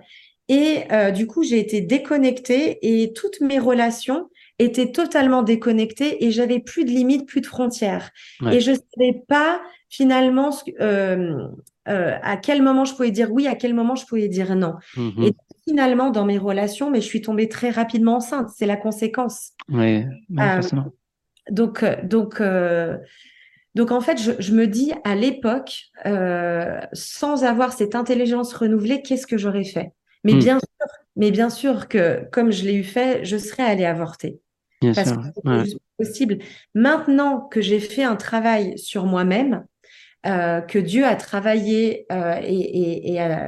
et 0.50 0.86
euh, 0.91 1.12
du 1.12 1.27
coup, 1.27 1.44
j'ai 1.44 1.60
été 1.60 1.79
déconnectée 1.79 2.79
et 2.82 3.13
toutes 3.13 3.39
mes 3.39 3.60
relations 3.60 4.29
étaient 4.58 4.91
totalement 4.91 5.44
déconnectées 5.44 6.25
et 6.25 6.32
j'avais 6.32 6.60
plus 6.60 6.84
de 6.84 6.89
limites, 6.89 7.27
plus 7.27 7.39
de 7.41 7.46
frontières. 7.46 8.10
Et 8.51 8.60
je 8.60 8.72
savais 8.72 9.22
pas 9.27 9.62
finalement 9.89 10.50
euh, 10.82 11.48
euh, 11.88 12.18
à 12.22 12.36
quel 12.36 12.62
moment 12.63 12.84
je 12.84 12.94
pouvais 12.94 13.12
dire 13.12 13.32
oui, 13.32 13.48
à 13.48 13.56
quel 13.56 13.75
moment 13.75 13.96
je 13.96 14.06
pouvais 14.06 14.27
dire 14.27 14.56
non. 14.56 14.74
Mmh 14.98 15.24
et 15.24 15.34
finalement, 15.68 16.10
dans 16.10 16.25
mes 16.25 16.39
relations, 16.39 16.89
mais 16.89 17.00
je 17.00 17.06
suis 17.06 17.22
tombée 17.22 17.48
très 17.48 17.70
rapidement 17.70 18.15
enceinte. 18.15 18.50
C'est 18.56 18.65
la 18.65 18.75
conséquence. 18.75 19.51
Oui, 19.70 20.03
euh, 20.39 20.62
donc, 21.51 21.86
donc. 22.03 22.41
Donc 23.75 23.91
en 23.91 24.01
fait, 24.01 24.20
je, 24.20 24.32
je 24.39 24.51
me 24.51 24.65
dis 24.65 24.94
à 25.03 25.13
l'époque, 25.13 25.91
sans 26.94 27.44
avoir 27.44 27.72
cette 27.72 27.94
intelligence 27.94 28.51
renouvelée, 28.51 29.03
qu'est-ce 29.03 29.27
que 29.27 29.38
j'aurais 29.38 29.63
fait? 29.63 29.91
Mais 30.23 30.33
hmm. 30.33 30.39
bien 30.39 30.59
sûr, 30.59 30.88
mais 31.15 31.31
bien 31.31 31.49
sûr 31.49 31.88
que 31.88 32.27
comme 32.31 32.51
je 32.51 32.65
l'ai 32.65 32.75
eu 32.75 32.83
fait, 32.83 33.23
je 33.25 33.38
serais 33.38 33.63
allée 33.63 33.85
avorter. 33.85 34.39
Bien 34.81 34.93
parce 34.93 35.09
sûr. 35.09 35.21
que 35.21 35.65
c'est 35.65 35.77
possible. 35.97 36.38
Maintenant 36.73 37.41
que 37.41 37.61
j'ai 37.61 37.79
fait 37.79 38.03
un 38.03 38.15
travail 38.15 38.77
sur 38.77 39.05
moi-même, 39.05 39.65
euh, 40.25 40.59
que 40.59 40.79
Dieu 40.79 41.05
a 41.05 41.15
travaillé 41.15 42.05
euh, 42.11 42.39
et, 42.43 42.59
et, 42.59 43.13
et 43.13 43.21
euh, 43.21 43.47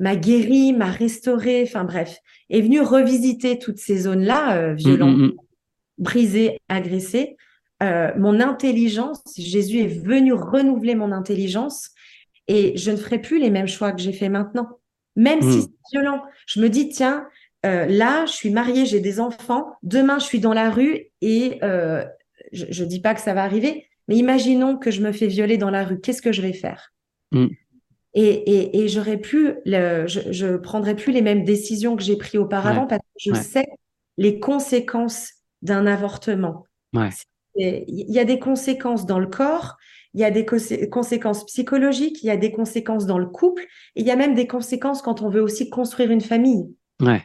m'a 0.00 0.16
guéri, 0.16 0.72
m'a 0.72 0.90
restauré, 0.90 1.62
enfin 1.62 1.84
bref, 1.84 2.18
est 2.48 2.62
venu 2.62 2.80
revisiter 2.80 3.60
toutes 3.60 3.78
ces 3.78 3.98
zones-là 3.98 4.74
violentes, 4.74 5.16
hmm, 5.16 5.24
hmm, 5.26 5.36
brisées, 5.98 6.58
agressées. 6.68 7.36
Mon 7.80 8.40
intelligence, 8.40 9.22
Jésus 9.38 9.78
est 9.78 9.86
venu 9.86 10.32
renouveler 10.32 10.94
mon 10.94 11.12
intelligence 11.12 11.90
et 12.46 12.76
je 12.76 12.90
ne 12.90 12.96
ferai 12.96 13.20
plus 13.20 13.38
les 13.38 13.48
mêmes 13.50 13.68
choix 13.68 13.92
que 13.92 14.02
j'ai 14.02 14.12
fait 14.12 14.28
maintenant. 14.28 14.79
Même 15.16 15.42
si 15.42 15.58
hmm. 15.58 15.60
c'est 15.60 15.90
violent. 15.92 16.22
Je 16.46 16.60
me 16.60 16.68
dis, 16.68 16.88
tiens, 16.88 17.26
euh, 17.66 17.86
là, 17.86 18.26
je 18.26 18.32
suis 18.32 18.50
mariée, 18.50 18.86
j'ai 18.86 19.00
des 19.00 19.20
enfants, 19.20 19.72
demain, 19.82 20.18
je 20.18 20.24
suis 20.24 20.40
dans 20.40 20.54
la 20.54 20.70
rue 20.70 21.06
et 21.20 21.58
euh, 21.62 22.04
je 22.52 22.82
ne 22.82 22.88
dis 22.88 23.00
pas 23.00 23.14
que 23.14 23.20
ça 23.20 23.34
va 23.34 23.42
arriver, 23.42 23.86
mais 24.08 24.16
imaginons 24.16 24.76
que 24.76 24.90
je 24.90 25.02
me 25.02 25.12
fais 25.12 25.26
violer 25.26 25.58
dans 25.58 25.70
la 25.70 25.84
rue, 25.84 26.00
qu'est-ce 26.00 26.22
que 26.22 26.32
je 26.32 26.42
vais 26.42 26.52
faire? 26.52 26.92
Hmm. 27.32 27.48
Et, 28.14 28.28
et, 28.28 28.78
et 28.78 28.88
j'aurais 28.88 29.18
plus, 29.18 29.54
le, 29.64 30.06
je, 30.06 30.32
je 30.32 30.56
prendrais 30.56 30.96
plus 30.96 31.12
les 31.12 31.22
mêmes 31.22 31.44
décisions 31.44 31.96
que 31.96 32.02
j'ai 32.02 32.16
prises 32.16 32.40
auparavant 32.40 32.86
parce 32.86 33.00
que 33.00 33.34
je 33.34 33.34
sais 33.34 33.66
les 34.16 34.40
conséquences 34.40 35.30
d'un 35.62 35.86
avortement. 35.86 36.66
Il 37.56 38.10
y 38.10 38.18
a 38.18 38.24
des 38.24 38.38
conséquences 38.38 39.06
dans 39.06 39.18
le 39.18 39.26
corps, 39.26 39.76
il 40.14 40.20
y 40.20 40.24
a 40.24 40.30
des 40.30 40.44
conséquences 40.44 41.44
psychologiques, 41.46 42.22
il 42.22 42.26
y 42.26 42.30
a 42.30 42.36
des 42.36 42.52
conséquences 42.52 43.06
dans 43.06 43.18
le 43.18 43.26
couple, 43.26 43.62
et 43.94 44.00
il 44.00 44.06
y 44.06 44.10
a 44.10 44.16
même 44.16 44.34
des 44.34 44.46
conséquences 44.46 45.02
quand 45.02 45.22
on 45.22 45.28
veut 45.28 45.42
aussi 45.42 45.70
construire 45.70 46.10
une 46.10 46.20
famille. 46.20 46.68
Ouais. 47.00 47.22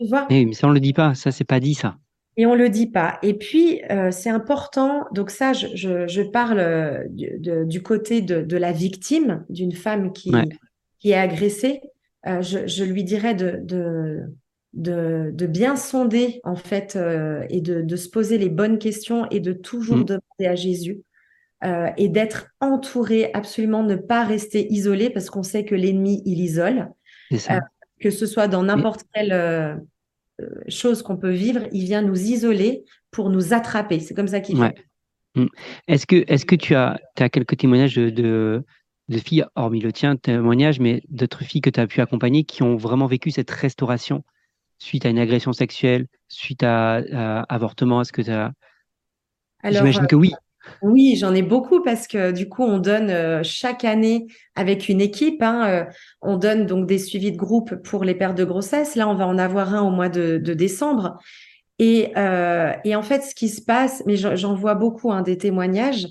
Tu 0.00 0.06
vois? 0.06 0.26
Mais 0.30 0.52
ça, 0.52 0.68
on 0.68 0.70
le 0.70 0.80
dit 0.80 0.92
pas. 0.92 1.14
Ça, 1.14 1.32
c'est 1.32 1.44
pas 1.44 1.60
dit, 1.60 1.74
ça. 1.74 1.96
Et 2.36 2.46
on 2.46 2.54
le 2.54 2.68
dit 2.68 2.86
pas. 2.86 3.18
Et 3.22 3.34
puis, 3.34 3.82
euh, 3.90 4.12
c'est 4.12 4.30
important. 4.30 5.06
Donc 5.12 5.30
ça, 5.30 5.52
je, 5.52 5.66
je, 5.74 6.06
je 6.06 6.22
parle 6.22 6.60
euh, 6.60 7.04
du, 7.10 7.66
du 7.66 7.82
côté 7.82 8.20
de, 8.20 8.42
de, 8.42 8.56
la 8.56 8.70
victime, 8.70 9.44
d'une 9.48 9.72
femme 9.72 10.12
qui, 10.12 10.30
qui 11.00 11.10
est 11.10 11.16
agressée. 11.16 11.80
Euh, 12.28 12.40
je, 12.40 12.68
je, 12.68 12.84
lui 12.84 13.02
dirais 13.02 13.34
de, 13.34 13.58
de, 13.64 14.20
de, 14.74 15.30
de, 15.32 15.46
bien 15.46 15.76
sonder, 15.76 16.40
en 16.44 16.56
fait, 16.56 16.96
euh, 16.96 17.44
et 17.48 17.60
de, 17.60 17.82
de, 17.82 17.96
se 17.96 18.08
poser 18.08 18.38
les 18.38 18.50
bonnes 18.50 18.78
questions 18.78 19.26
et 19.30 19.40
de 19.40 19.52
toujours 19.52 19.98
mm. 19.98 20.04
demander 20.04 20.46
à 20.46 20.54
Jésus 20.54 21.02
euh, 21.64 21.88
et 21.96 22.08
d'être 22.08 22.48
entouré, 22.60 23.30
absolument 23.34 23.82
ne 23.82 23.96
pas 23.96 24.24
rester 24.24 24.72
isolé 24.72 25.10
parce 25.10 25.28
qu'on 25.28 25.42
sait 25.42 25.64
que 25.64 25.74
l'ennemi, 25.74 26.22
il 26.24 26.38
isole. 26.38 26.90
Euh, 27.32 27.58
que 28.00 28.10
ce 28.10 28.26
soit 28.26 28.46
dans 28.46 28.62
n'importe 28.62 29.02
quelle 29.12 29.32
euh, 29.32 29.74
chose 30.68 31.02
qu'on 31.02 31.16
peut 31.16 31.32
vivre, 31.32 31.62
il 31.72 31.84
vient 31.84 32.00
nous 32.00 32.20
isoler 32.20 32.84
pour 33.10 33.28
nous 33.28 33.52
attraper. 33.54 33.98
C'est 33.98 34.14
comme 34.14 34.28
ça 34.28 34.38
qu'il 34.38 34.56
fait. 34.56 34.74
Mm. 35.34 35.46
Est-ce 35.88 36.06
que, 36.06 36.54
tu 36.54 36.76
as, 36.76 37.00
as 37.18 37.28
quelques 37.28 37.56
témoignages 37.56 37.96
de, 37.96 38.62
de, 39.08 39.18
filles, 39.18 39.44
hormis 39.56 39.80
le 39.80 39.92
tien, 39.92 40.14
témoignages, 40.14 40.78
mais 40.78 41.02
d'autres 41.08 41.42
filles 41.42 41.60
que 41.60 41.70
tu 41.70 41.80
as 41.80 41.88
pu 41.88 42.00
accompagner 42.00 42.44
qui 42.44 42.62
ont 42.62 42.76
vraiment 42.76 43.06
vécu 43.06 43.32
cette 43.32 43.50
restauration? 43.50 44.22
Suite 44.78 45.06
à 45.06 45.10
une 45.10 45.18
agression 45.18 45.52
sexuelle, 45.52 46.06
suite 46.28 46.62
à, 46.62 46.96
avortement 47.48 48.00
Est-ce 48.00 48.12
que 48.12 48.22
tu 48.22 48.30
as. 48.30 48.52
J'imagine 49.64 50.06
que 50.06 50.16
oui. 50.16 50.32
Oui, 50.82 51.16
j'en 51.16 51.34
ai 51.34 51.42
beaucoup 51.42 51.82
parce 51.82 52.06
que 52.06 52.30
du 52.30 52.48
coup, 52.48 52.62
on 52.62 52.78
donne 52.78 53.10
euh, 53.10 53.42
chaque 53.42 53.84
année 53.84 54.26
avec 54.54 54.88
une 54.88 55.00
équipe, 55.00 55.42
hein, 55.42 55.66
euh, 55.66 55.84
on 56.20 56.36
donne 56.36 56.66
donc 56.66 56.86
des 56.86 56.98
suivis 56.98 57.32
de 57.32 57.36
groupe 57.36 57.76
pour 57.76 58.04
les 58.04 58.14
pères 58.14 58.34
de 58.34 58.44
grossesse. 58.44 58.94
Là, 58.94 59.08
on 59.08 59.14
va 59.14 59.26
en 59.26 59.38
avoir 59.38 59.74
un 59.74 59.82
au 59.82 59.90
mois 59.90 60.08
de, 60.08 60.38
décembre. 60.38 61.18
Et, 61.78 62.12
euh, 62.16 62.72
et, 62.84 62.96
en 62.96 63.02
fait, 63.02 63.22
ce 63.22 63.34
qui 63.34 63.48
se 63.48 63.62
passe, 63.62 64.02
mais 64.06 64.16
j'en 64.16 64.54
vois 64.54 64.74
beaucoup 64.74 65.12
hein, 65.12 65.22
des 65.22 65.38
témoignages. 65.38 66.06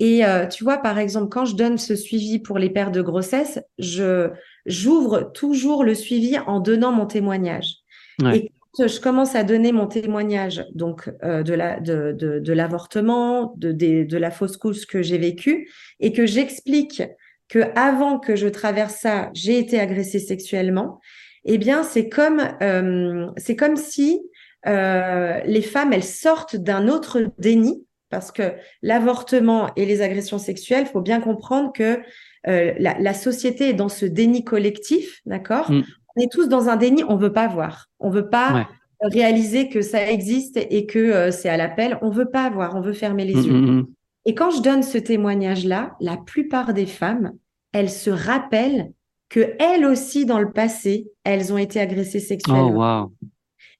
Et 0.00 0.22
tu 0.50 0.64
vois, 0.64 0.78
par 0.78 0.98
exemple, 0.98 1.28
quand 1.28 1.44
je 1.44 1.54
donne 1.54 1.78
ce 1.78 1.94
suivi 1.94 2.40
pour 2.40 2.58
les 2.58 2.68
pères 2.68 2.90
de 2.90 3.00
grossesse, 3.00 3.60
je 3.78 4.30
j'ouvre 4.66 5.30
toujours 5.32 5.84
le 5.84 5.94
suivi 5.94 6.36
en 6.36 6.58
donnant 6.58 6.90
mon 6.90 7.06
témoignage. 7.06 7.83
Et 8.22 8.50
je 8.78 9.00
commence 9.00 9.34
à 9.34 9.44
donner 9.44 9.72
mon 9.72 9.86
témoignage 9.86 10.64
donc 10.74 11.10
euh, 11.22 11.42
de 11.42 11.54
la 11.54 11.80
de, 11.80 12.12
de, 12.12 12.38
de 12.40 12.52
l'avortement, 12.52 13.54
de, 13.56 14.16
la 14.16 14.30
fausse 14.30 14.56
couche 14.56 14.86
que 14.86 15.02
j'ai 15.02 15.18
vécue 15.18 15.68
et 16.00 16.12
que 16.12 16.26
j'explique 16.26 17.02
que 17.48 17.60
avant 17.76 18.18
que 18.18 18.36
je 18.36 18.48
traverse 18.48 18.96
ça, 18.96 19.30
j'ai 19.34 19.58
été 19.58 19.78
agressée 19.78 20.18
sexuellement. 20.18 21.00
Eh 21.44 21.58
bien, 21.58 21.82
c'est 21.82 22.08
comme 22.08 22.42
euh, 22.62 23.26
c'est 23.36 23.56
comme 23.56 23.76
si 23.76 24.20
euh, 24.66 25.40
les 25.44 25.62
femmes 25.62 25.92
elles 25.92 26.02
sortent 26.02 26.56
d'un 26.56 26.88
autre 26.88 27.20
déni 27.38 27.84
parce 28.08 28.32
que 28.32 28.54
l'avortement 28.80 29.70
et 29.76 29.86
les 29.86 30.00
agressions 30.00 30.38
sexuelles, 30.38 30.86
faut 30.86 31.00
bien 31.00 31.20
comprendre 31.20 31.72
que 31.72 32.00
euh, 32.46 32.72
la, 32.78 32.96
la, 32.98 33.14
société 33.14 33.70
est 33.70 33.74
dans 33.74 33.88
ce 33.88 34.06
déni 34.06 34.44
collectif, 34.44 35.20
d'accord? 35.26 35.70
Mm 35.70 35.82
on 36.16 36.22
est 36.22 36.30
tous 36.30 36.48
dans 36.48 36.68
un 36.68 36.76
déni, 36.76 37.04
on 37.04 37.16
veut 37.16 37.32
pas 37.32 37.48
voir. 37.48 37.88
On 37.98 38.10
veut 38.10 38.28
pas 38.28 38.68
réaliser 39.00 39.68
que 39.68 39.82
ça 39.82 40.10
existe 40.10 40.56
et 40.56 40.86
que 40.86 40.98
euh, 40.98 41.30
c'est 41.30 41.48
à 41.48 41.56
l'appel. 41.56 41.98
On 42.02 42.10
veut 42.10 42.30
pas 42.30 42.48
voir, 42.50 42.74
on 42.76 42.80
veut 42.80 42.92
fermer 42.92 43.24
les 43.24 43.34
mm, 43.34 43.42
yeux. 43.42 43.52
Mm, 43.52 43.78
mm. 43.78 43.86
Et 44.26 44.34
quand 44.34 44.50
je 44.50 44.62
donne 44.62 44.82
ce 44.82 44.98
témoignage-là, 44.98 45.96
la 46.00 46.16
plupart 46.16 46.72
des 46.72 46.86
femmes, 46.86 47.32
elles 47.72 47.90
se 47.90 48.10
rappellent 48.10 48.92
que 49.28 49.54
elles 49.58 49.84
aussi, 49.84 50.24
dans 50.24 50.38
le 50.38 50.50
passé, 50.50 51.08
elles 51.24 51.52
ont 51.52 51.58
été 51.58 51.80
agressées 51.80 52.20
sexuellement. 52.20 53.10
Oh, 53.10 53.26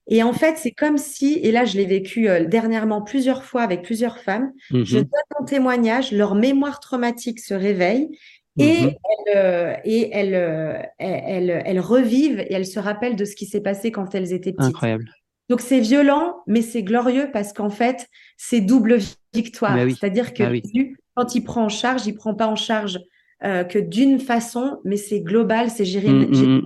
et 0.07 0.21
en 0.21 0.33
fait, 0.33 0.57
c'est 0.57 0.71
comme 0.71 0.97
si, 0.97 1.39
et 1.41 1.51
là, 1.51 1.65
je 1.65 1.77
l'ai 1.77 1.85
vécu 1.85 2.29
euh, 2.29 2.45
dernièrement 2.45 3.01
plusieurs 3.01 3.43
fois 3.43 3.63
avec 3.63 3.81
plusieurs 3.81 4.19
femmes, 4.19 4.51
je 4.69 4.77
mm-hmm. 4.77 4.93
donne 4.93 5.39
mon 5.39 5.45
témoignage, 5.45 6.11
leur 6.11 6.35
mémoire 6.35 6.79
traumatique 6.79 7.39
se 7.39 7.55
réveille 7.55 8.09
et, 8.57 8.81
mhm. 8.81 8.91
elles, 9.27 9.81
et 9.83 10.09
elles, 10.13 10.35
euh, 10.35 10.81
elles, 10.97 11.61
elles, 11.65 11.79
revivent 11.79 12.39
et 12.39 12.53
elles 12.53 12.65
se 12.65 12.79
rappellent 12.79 13.15
de 13.15 13.25
ce 13.25 13.35
qui 13.35 13.45
s'est 13.45 13.61
passé 13.61 13.91
quand 13.91 14.15
elles 14.15 14.33
étaient 14.33 14.53
petites. 14.53 14.69
Incroyable. 14.69 15.11
Donc 15.49 15.61
c'est 15.61 15.79
violent, 15.79 16.37
mais 16.47 16.61
c'est 16.61 16.83
glorieux 16.83 17.29
parce 17.31 17.53
qu'en 17.53 17.69
fait, 17.69 18.07
c'est 18.37 18.61
double 18.61 18.97
victoire. 19.33 19.75
Bah 19.75 19.89
C'est-à-dire 19.89 20.33
que 20.33 20.43
bah 20.43 20.93
quand 21.15 21.35
il 21.35 21.43
prend 21.43 21.65
en 21.65 21.69
charge, 21.69 22.07
il 22.07 22.15
prend 22.15 22.33
pas 22.33 22.47
en 22.47 22.55
charge 22.55 22.99
euh, 23.43 23.63
que 23.63 23.77
d'une 23.77 24.19
façon, 24.19 24.79
mais 24.85 24.97
c'est 24.97 25.21
global, 25.21 25.69
c'est 25.69 25.85
géré, 25.85 26.09
mm, 26.09 26.25
mm, 26.25 26.57
mm. 26.57 26.61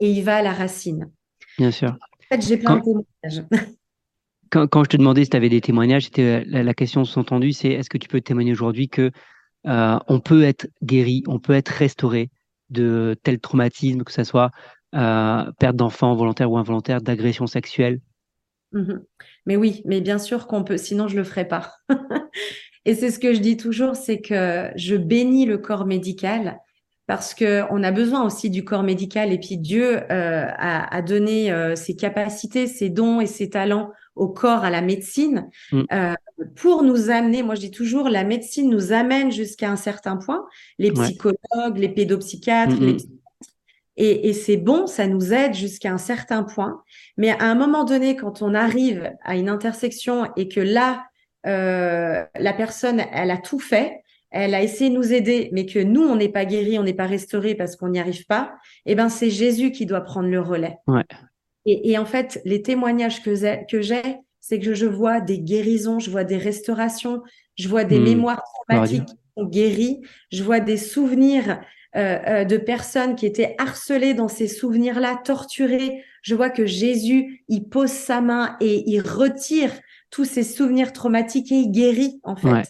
et 0.00 0.10
il 0.10 0.22
va 0.22 0.36
à 0.36 0.42
la 0.42 0.52
racine. 0.52 1.10
Bien 1.58 1.70
sûr. 1.70 1.90
En 1.90 2.36
fait, 2.36 2.46
j'ai 2.46 2.56
plein 2.56 2.76
de 2.76 2.82
témoignages. 2.82 3.44
Quand, 4.50 4.68
quand, 4.68 4.84
je 4.84 4.90
te 4.90 4.96
demandais 4.96 5.24
si 5.24 5.30
tu 5.30 5.36
avais 5.36 5.48
des 5.48 5.60
témoignages, 5.60 6.10
la, 6.16 6.62
la, 6.62 6.74
question 6.74 7.04
sous-entendue, 7.04 7.52
c'est 7.52 7.70
est-ce 7.70 7.90
que 7.90 7.98
tu 7.98 8.06
peux 8.06 8.20
témoigner 8.20 8.52
aujourd'hui 8.52 8.88
que 8.88 9.10
euh, 9.66 9.98
on 10.08 10.20
peut 10.20 10.42
être 10.42 10.66
guéri, 10.82 11.22
on 11.26 11.38
peut 11.38 11.54
être 11.54 11.68
restauré 11.68 12.30
de 12.70 13.16
tel 13.22 13.38
traumatisme, 13.38 14.02
que 14.02 14.12
ce 14.12 14.24
soit 14.24 14.50
euh, 14.94 15.50
perte 15.58 15.76
d'enfant 15.76 16.14
volontaire 16.14 16.50
ou 16.50 16.58
involontaire, 16.58 17.00
d'agression 17.00 17.46
sexuelle. 17.46 18.00
Mhm. 18.72 19.04
Mais 19.46 19.56
oui, 19.56 19.82
mais 19.84 20.00
bien 20.00 20.18
sûr 20.18 20.46
qu'on 20.46 20.64
peut, 20.64 20.76
sinon 20.76 21.08
je 21.08 21.16
le 21.16 21.24
ferai 21.24 21.46
pas. 21.46 21.72
Et 22.84 22.94
c'est 22.94 23.10
ce 23.10 23.18
que 23.18 23.32
je 23.32 23.40
dis 23.40 23.56
toujours, 23.56 23.96
c'est 23.96 24.20
que 24.20 24.70
je 24.76 24.96
bénis 24.96 25.46
le 25.46 25.58
corps 25.58 25.86
médical 25.86 26.58
parce 27.06 27.34
que 27.34 27.62
on 27.70 27.82
a 27.82 27.90
besoin 27.90 28.24
aussi 28.24 28.48
du 28.48 28.64
corps 28.64 28.82
médical 28.82 29.32
et 29.32 29.38
puis 29.38 29.58
Dieu 29.58 30.00
euh, 30.10 30.46
a, 30.56 31.02
donné 31.02 31.52
euh, 31.52 31.76
ses 31.76 31.96
capacités, 31.96 32.66
ses 32.66 32.88
dons 32.88 33.20
et 33.20 33.26
ses 33.26 33.50
talents 33.50 33.90
au 34.14 34.28
corps, 34.28 34.64
à 34.64 34.70
la 34.70 34.80
médecine, 34.80 35.50
mm. 35.72 35.82
euh, 35.92 36.14
pour 36.56 36.82
nous 36.82 37.10
amener. 37.10 37.42
Moi, 37.42 37.56
je 37.56 37.60
dis 37.60 37.70
toujours, 37.70 38.08
la 38.08 38.24
médecine 38.24 38.70
nous 38.70 38.92
amène 38.92 39.32
jusqu'à 39.32 39.70
un 39.70 39.76
certain 39.76 40.16
point. 40.16 40.46
Les 40.78 40.92
psychologues, 40.92 41.76
les 41.76 41.88
pédopsychiatres, 41.88 42.80
mm, 42.80 42.92
mm. 42.92 42.98
et, 43.96 44.28
et 44.28 44.32
c'est 44.32 44.56
bon, 44.56 44.86
ça 44.86 45.06
nous 45.06 45.34
aide 45.34 45.52
jusqu'à 45.52 45.92
un 45.92 45.98
certain 45.98 46.42
point. 46.42 46.82
Mais 47.18 47.30
à 47.30 47.44
un 47.44 47.54
moment 47.54 47.84
donné, 47.84 48.16
quand 48.16 48.40
on 48.40 48.54
arrive 48.54 49.12
à 49.24 49.36
une 49.36 49.50
intersection 49.50 50.30
et 50.36 50.48
que 50.48 50.60
là, 50.60 51.04
la 51.44 52.52
personne, 52.56 53.02
elle 53.12 53.30
a 53.30 53.36
tout 53.36 53.58
fait, 53.58 54.03
elle 54.34 54.54
a 54.54 54.62
essayé 54.62 54.90
de 54.90 54.96
nous 54.96 55.12
aider, 55.12 55.48
mais 55.52 55.64
que 55.64 55.78
nous, 55.78 56.02
on 56.02 56.16
n'est 56.16 56.28
pas 56.28 56.44
guéri, 56.44 56.76
on 56.76 56.82
n'est 56.82 56.92
pas 56.92 57.06
restauré 57.06 57.54
parce 57.54 57.76
qu'on 57.76 57.90
n'y 57.90 58.00
arrive 58.00 58.26
pas, 58.26 58.56
eh 58.84 58.96
ben, 58.96 59.08
c'est 59.08 59.30
Jésus 59.30 59.70
qui 59.70 59.86
doit 59.86 60.00
prendre 60.00 60.28
le 60.28 60.40
relais. 60.40 60.76
Et, 61.66 61.96
en 61.96 62.04
fait, 62.04 62.42
les 62.44 62.60
témoignages 62.60 63.22
que 63.22 63.34
j'ai, 63.80 64.02
c'est 64.40 64.58
que 64.58 64.74
je 64.74 64.86
vois 64.86 65.20
des 65.20 65.38
guérisons, 65.38 66.00
je 66.00 66.10
vois 66.10 66.24
des 66.24 66.36
restaurations, 66.36 67.22
je 67.56 67.68
vois 67.68 67.84
des 67.84 68.00
hmm. 68.00 68.04
mémoires 68.04 68.42
traumatiques 68.66 69.06
qui 69.06 69.14
sont 69.38 69.46
guéries, 69.46 70.00
je 70.32 70.42
vois 70.42 70.60
des 70.60 70.76
souvenirs 70.78 71.60
euh, 71.96 72.18
euh, 72.26 72.44
de 72.44 72.56
personnes 72.56 73.14
qui 73.14 73.26
étaient 73.26 73.54
harcelées 73.58 74.14
dans 74.14 74.28
ces 74.28 74.48
souvenirs-là, 74.48 75.20
torturées. 75.24 76.02
Je 76.22 76.34
vois 76.34 76.50
que 76.50 76.66
Jésus, 76.66 77.44
il 77.48 77.68
pose 77.68 77.90
sa 77.90 78.20
main 78.20 78.56
et 78.60 78.82
il 78.90 79.00
retire 79.00 79.70
tous 80.10 80.24
ces 80.24 80.42
souvenirs 80.42 80.92
traumatiques 80.92 81.52
et 81.52 81.56
il 81.56 81.70
guérit, 81.70 82.20
en 82.24 82.34
fait. 82.34 82.68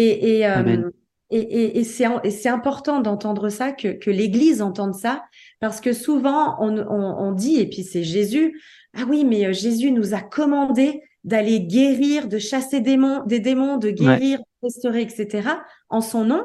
Et, 0.00 0.46
euh, 0.46 0.90
et, 1.30 1.84
c'est 1.84 2.48
important 2.48 3.00
d'entendre 3.00 3.48
ça, 3.48 3.72
que, 3.72 3.88
que 3.88 4.10
l'Église 4.10 4.62
entende 4.62 4.94
ça, 4.94 5.24
parce 5.60 5.80
que 5.80 5.92
souvent 5.92 6.56
on, 6.60 6.78
on, 6.78 7.28
on 7.28 7.32
dit, 7.32 7.58
et 7.58 7.66
puis 7.66 7.82
c'est 7.82 8.04
Jésus, 8.04 8.60
ah 8.96 9.02
oui, 9.08 9.24
mais 9.24 9.46
euh, 9.46 9.52
Jésus 9.52 9.90
nous 9.90 10.14
a 10.14 10.20
commandé 10.20 11.02
d'aller 11.24 11.60
guérir, 11.60 12.28
de 12.28 12.38
chasser 12.38 12.80
des 12.80 12.92
démons, 12.92 13.24
des 13.26 13.40
démons 13.40 13.76
de 13.76 13.90
guérir, 13.90 14.38
de 14.38 14.44
restaurer, 14.62 15.02
etc., 15.02 15.48
en 15.90 16.00
son 16.00 16.24
nom. 16.24 16.44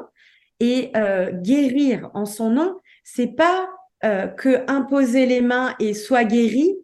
Et 0.60 0.90
euh, 0.96 1.30
guérir 1.32 2.10
en 2.14 2.26
son 2.26 2.50
nom, 2.50 2.80
c'est 3.02 3.34
pas 3.34 3.68
euh, 4.04 4.26
que 4.26 4.70
imposer 4.70 5.26
les 5.26 5.40
mains 5.40 5.74
et 5.78 5.94
soit 5.94 6.24
guéri, 6.24 6.76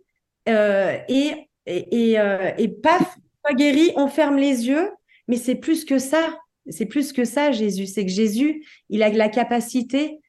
euh, 0.49 0.97
et, 1.09 1.49
et, 1.67 2.13
et, 2.13 2.19
et 2.59 2.69
paf, 2.69 3.19
soit 3.45 3.57
guéri, 3.57 3.93
on 3.97 4.09
ferme 4.09 4.37
les 4.37 4.69
yeux, 4.69 4.91
mais 5.29 5.37
c'est 5.37 5.55
plus 5.57 5.85
que 5.85 5.99
ça 5.99 6.40
c'est 6.69 6.87
plus 6.87 7.13
que 7.13 7.25
ça, 7.25 7.53
Jésus. 7.53 7.87
C'est 7.87 8.05
que 8.05 8.13
Jésus, 8.13 8.65
il 8.89 9.03
a 9.03 9.09
la 9.11 9.29
capacité 9.29 10.21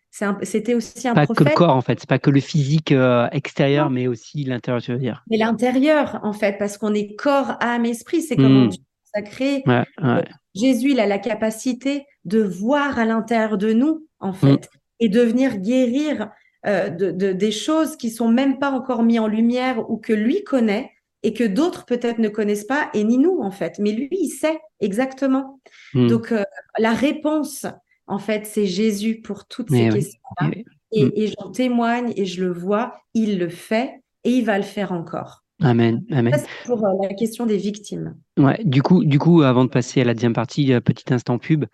C'était 0.43 0.73
aussi 0.73 1.07
un 1.07 1.13
pas 1.13 1.25
prophète. 1.25 1.43
Pas 1.43 1.43
que 1.43 1.49
le 1.49 1.55
corps, 1.55 1.75
en 1.75 1.81
fait. 1.81 1.99
C'est 1.99 2.09
pas 2.09 2.19
que 2.19 2.29
le 2.29 2.39
physique 2.39 2.91
euh, 2.91 3.27
extérieur, 3.31 3.89
mais 3.89 4.07
aussi 4.07 4.43
l'intérieur, 4.43 4.81
tu 4.81 4.91
veux 4.91 4.99
dire. 4.99 5.23
Mais 5.29 5.37
l'intérieur, 5.37 6.19
en 6.23 6.33
fait, 6.33 6.57
parce 6.57 6.77
qu'on 6.77 6.93
est 6.93 7.15
corps, 7.15 7.57
âme, 7.59 7.85
esprit. 7.85 8.21
C'est 8.21 8.35
comme 8.35 8.67
mmh. 8.67 8.71
sacré. 9.13 9.63
Ouais, 9.65 9.83
ouais. 10.01 10.25
Jésus, 10.55 10.91
il 10.91 10.99
a 10.99 11.05
la 11.05 11.19
capacité 11.19 12.05
de 12.25 12.41
voir 12.41 12.99
à 12.99 13.05
l'intérieur 13.05 13.57
de 13.57 13.73
nous, 13.73 14.07
en 14.19 14.33
fait, 14.33 14.47
mmh. 14.47 14.77
et 14.99 15.09
de 15.09 15.21
venir 15.21 15.57
guérir 15.57 16.29
euh, 16.67 16.89
de, 16.89 17.09
de, 17.09 17.31
des 17.31 17.51
choses 17.51 17.95
qui 17.95 18.11
sont 18.11 18.27
même 18.27 18.59
pas 18.59 18.71
encore 18.71 19.01
mises 19.01 19.19
en 19.19 19.27
lumière 19.27 19.89
ou 19.89 19.97
que 19.97 20.13
lui 20.13 20.43
connaît 20.43 20.91
et 21.23 21.33
que 21.33 21.43
d'autres 21.43 21.85
peut-être 21.85 22.19
ne 22.19 22.29
connaissent 22.29 22.65
pas, 22.65 22.89
et 22.93 23.03
ni 23.03 23.17
nous, 23.17 23.39
en 23.41 23.51
fait. 23.51 23.77
Mais 23.79 23.91
lui, 23.91 24.09
il 24.11 24.29
sait 24.29 24.59
exactement. 24.79 25.59
Mmh. 25.93 26.07
Donc, 26.07 26.31
euh, 26.31 26.43
la 26.79 26.93
réponse, 26.93 27.65
en 28.07 28.19
fait, 28.19 28.45
c'est 28.45 28.65
Jésus 28.65 29.21
pour 29.21 29.45
toutes 29.47 29.69
ces 29.69 29.89
questions-là. 29.89 30.51
Et, 30.93 31.05
mm. 31.05 31.11
et 31.15 31.27
j'en 31.27 31.51
témoigne 31.51 32.13
et 32.17 32.25
je 32.25 32.43
le 32.43 32.51
vois, 32.51 32.95
il 33.13 33.39
le 33.39 33.47
fait 33.47 34.01
et 34.23 34.31
il 34.31 34.45
va 34.45 34.57
le 34.57 34.63
faire 34.63 34.91
encore. 34.91 35.45
Amen. 35.61 36.03
Amen. 36.11 36.33
Ça, 36.33 36.45
pour 36.65 36.85
euh, 36.85 36.89
la 37.03 37.13
question 37.13 37.45
des 37.45 37.55
victimes. 37.57 38.17
Ouais, 38.37 38.59
du 38.65 38.81
coup, 38.81 39.05
du 39.05 39.19
coup, 39.19 39.43
avant 39.43 39.63
de 39.63 39.69
passer 39.69 40.01
à 40.01 40.03
la 40.03 40.13
deuxième 40.13 40.33
partie, 40.33 40.73
euh, 40.73 40.81
petit 40.81 41.13
instant 41.13 41.37
pub, 41.37 41.65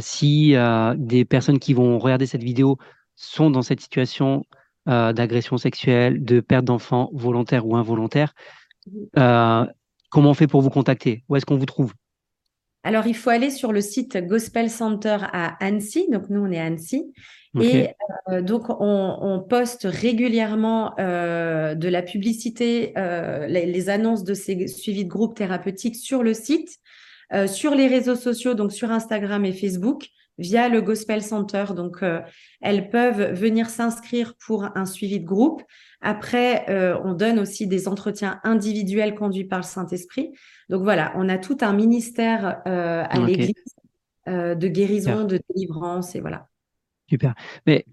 si 0.00 0.56
des 0.96 1.24
personnes 1.24 1.60
qui 1.60 1.74
vont 1.74 1.98
regarder 1.98 2.26
cette 2.26 2.42
vidéo 2.42 2.78
sont 3.14 3.50
dans 3.50 3.62
cette 3.62 3.80
situation 3.80 4.44
d'agression 4.86 5.58
sexuelle, 5.58 6.24
de 6.24 6.40
perte 6.40 6.64
d'enfants 6.64 7.10
volontaire 7.12 7.66
ou 7.66 7.76
involontaire, 7.76 8.32
mm-hmm. 9.14 9.68
comment 10.10 10.30
on 10.30 10.34
fait 10.34 10.46
pour 10.46 10.62
vous 10.62 10.70
contacter? 10.70 11.24
Où 11.28 11.36
est-ce 11.36 11.46
qu'on 11.46 11.56
vous 11.56 11.66
trouve? 11.66 11.92
Alors, 12.84 13.06
il 13.06 13.14
faut 13.14 13.30
aller 13.30 13.50
sur 13.50 13.72
le 13.72 13.80
site 13.80 14.16
Gospel 14.16 14.70
Center 14.70 15.18
à 15.20 15.62
Annecy. 15.64 16.08
Donc, 16.10 16.30
nous, 16.30 16.40
on 16.40 16.50
est 16.50 16.58
à 16.58 16.64
Annecy. 16.64 17.12
Et 17.60 17.88
euh, 18.30 18.42
donc, 18.42 18.64
on, 18.68 19.44
poste 19.48 19.86
régulièrement 19.90 20.94
euh, 20.98 21.74
de 21.74 21.88
la 21.88 22.02
publicité, 22.02 22.92
euh, 22.96 23.46
les, 23.46 23.88
annonces 23.88 24.22
de 24.24 24.34
ces 24.34 24.68
suivis 24.68 25.04
de 25.04 25.08
groupes 25.08 25.36
thérapeutiques 25.36 25.96
sur 25.96 26.22
le 26.22 26.34
site, 26.34 26.78
sur 27.46 27.74
les 27.74 27.88
réseaux 27.88 28.14
sociaux, 28.14 28.54
donc 28.54 28.72
sur 28.72 28.90
Instagram 28.90 29.44
et 29.44 29.52
Facebook, 29.52 30.08
via 30.38 30.68
le 30.68 30.80
Gospel 30.80 31.22
Center. 31.22 31.66
Donc, 31.76 32.02
elles 32.60 32.90
peuvent 32.90 33.32
venir 33.32 33.68
s'inscrire 33.68 34.34
pour 34.44 34.68
un 34.76 34.86
suivi 34.86 35.20
de 35.20 35.26
groupe. 35.26 35.62
Après, 36.00 36.64
on 37.04 37.12
donne 37.12 37.38
aussi 37.38 37.66
des 37.66 37.88
entretiens 37.88 38.40
individuels 38.44 39.14
conduits 39.14 39.44
par 39.44 39.58
le 39.58 39.64
Saint-Esprit. 39.64 40.30
Donc 40.68 40.82
voilà, 40.82 41.12
on 41.16 41.28
a 41.28 41.38
tout 41.38 41.58
un 41.60 41.72
ministère 41.72 42.62
à 42.64 43.18
l'Église 43.18 43.54
de 44.26 44.68
guérison, 44.68 45.24
de 45.24 45.40
délivrance 45.50 46.14
et 46.14 46.20
voilà. 46.20 46.48
Super. 47.08 47.34
Mais 47.66 47.84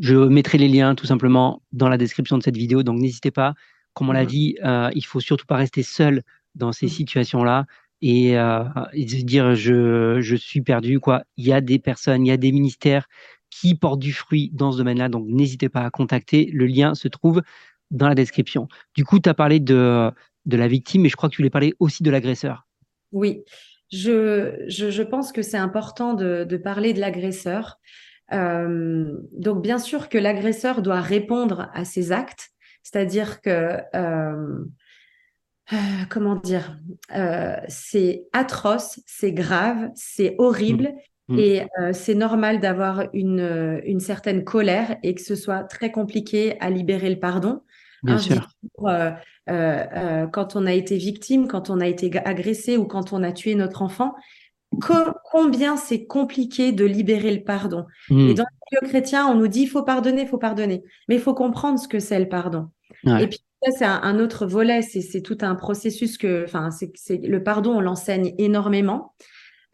je 0.00 0.16
mettrai 0.16 0.58
les 0.58 0.68
liens 0.68 0.94
tout 0.94 1.06
simplement 1.06 1.62
dans 1.72 1.88
la 1.88 1.98
description 1.98 2.38
de 2.38 2.42
cette 2.42 2.56
vidéo, 2.56 2.82
donc 2.82 3.00
n'hésitez 3.00 3.30
pas. 3.30 3.54
Comme 3.92 4.08
on 4.08 4.12
l'a 4.12 4.24
mmh. 4.24 4.26
dit, 4.26 4.58
euh, 4.64 4.90
il 4.94 5.04
faut 5.04 5.20
surtout 5.20 5.46
pas 5.46 5.56
rester 5.56 5.82
seul 5.82 6.22
dans 6.54 6.72
ces 6.72 6.86
mmh. 6.86 6.90
situations-là 6.90 7.66
et, 8.02 8.38
euh, 8.38 8.64
se 8.92 9.24
dire 9.24 9.54
je, 9.54 10.20
je 10.20 10.36
suis 10.36 10.60
perdu. 10.60 11.00
Quoi. 11.00 11.24
Il 11.36 11.46
y 11.46 11.52
a 11.52 11.60
des 11.60 11.78
personnes, 11.78 12.26
il 12.26 12.28
y 12.28 12.32
a 12.32 12.36
des 12.36 12.52
ministères 12.52 13.08
qui 13.50 13.74
portent 13.74 14.00
du 14.00 14.12
fruit 14.12 14.50
dans 14.52 14.72
ce 14.72 14.78
domaine-là, 14.78 15.08
donc 15.08 15.26
n'hésitez 15.28 15.68
pas 15.68 15.82
à 15.82 15.90
contacter. 15.90 16.50
Le 16.52 16.66
lien 16.66 16.94
se 16.94 17.08
trouve 17.08 17.42
dans 17.90 18.08
la 18.08 18.14
description. 18.14 18.68
Du 18.94 19.04
coup, 19.04 19.20
tu 19.20 19.28
as 19.28 19.34
parlé 19.34 19.60
de, 19.60 20.10
de 20.46 20.56
la 20.56 20.68
victime, 20.68 21.02
mais 21.02 21.08
je 21.08 21.16
crois 21.16 21.28
que 21.28 21.34
tu 21.34 21.42
voulais 21.42 21.50
parler 21.50 21.74
aussi 21.78 22.02
de 22.02 22.10
l'agresseur. 22.10 22.66
Oui, 23.12 23.44
je, 23.92 24.64
je, 24.66 24.90
je, 24.90 25.02
pense 25.02 25.30
que 25.30 25.42
c'est 25.42 25.56
important 25.56 26.14
de, 26.14 26.44
de 26.44 26.56
parler 26.56 26.92
de 26.92 27.00
l'agresseur. 27.00 27.78
Euh, 28.32 29.16
donc, 29.32 29.62
bien 29.62 29.78
sûr 29.78 30.08
que 30.08 30.18
l'agresseur 30.18 30.82
doit 30.82 31.00
répondre 31.00 31.70
à 31.74 31.84
ses 31.84 32.10
actes, 32.10 32.50
c'est-à-dire 32.82 33.40
que, 33.40 33.78
euh, 33.94 34.64
euh, 35.72 35.76
comment 36.10 36.36
dire, 36.36 36.78
c'est 37.68 38.26
atroce, 38.32 39.00
c'est 39.06 39.32
grave, 39.32 39.90
c'est 39.94 40.34
horrible. 40.38 40.94
Mmh. 41.28 41.34
Mmh. 41.34 41.38
Et 41.38 41.66
c'est 41.92 42.14
normal 42.14 42.60
d'avoir 42.60 43.04
une, 43.14 43.80
une 43.84 44.00
certaine 44.00 44.44
colère 44.44 44.98
et 45.02 45.14
que 45.14 45.22
ce 45.22 45.34
soit 45.34 45.64
très 45.64 45.90
compliqué 45.90 46.60
à 46.60 46.68
libérer 46.68 47.08
le 47.08 47.18
pardon. 47.18 47.62
Bien 48.02 48.18
sûr. 48.18 48.46
quand 48.76 50.56
on 50.56 50.66
a 50.66 50.72
été 50.72 50.98
victime, 50.98 51.48
quand 51.48 51.70
on 51.70 51.80
a 51.80 51.86
été 51.86 52.10
agressé 52.26 52.76
ou 52.76 52.84
quand 52.84 53.14
on 53.14 53.22
a 53.22 53.32
tué 53.32 53.54
notre 53.54 53.80
enfant, 53.80 54.14
combien 55.30 55.76
c'est 55.76 56.06
compliqué 56.06 56.72
de 56.72 56.84
libérer 56.84 57.34
le 57.34 57.42
pardon. 57.42 57.86
Et 58.10 58.34
dans 58.34 58.44
le 58.44 58.80
milieu 58.80 58.88
chrétien, 58.88 59.26
on 59.26 59.34
nous 59.34 59.48
dit 59.48 59.62
il 59.62 59.68
faut 59.68 59.82
pardonner, 59.82 60.22
il 60.22 60.28
faut 60.28 60.38
pardonner. 60.38 60.82
Mais 61.08 61.16
il 61.16 61.20
faut 61.20 61.34
comprendre 61.34 61.78
ce 61.78 61.88
que 61.88 61.98
c'est 61.98 62.18
le 62.18 62.28
pardon. 62.28 62.68
Et 63.06 63.26
puis 63.26 63.40
ça, 63.62 63.70
c'est 63.78 63.84
un, 63.84 64.18
autre 64.18 64.46
volet, 64.46 64.82
c'est 64.82 65.22
tout 65.22 65.38
un 65.42 65.54
processus 65.54 66.18
que, 66.18 66.44
enfin, 66.44 66.70
c'est 66.70 67.16
le 67.16 67.42
pardon, 67.42 67.76
on 67.76 67.80
l'enseigne 67.80 68.34
énormément. 68.38 69.14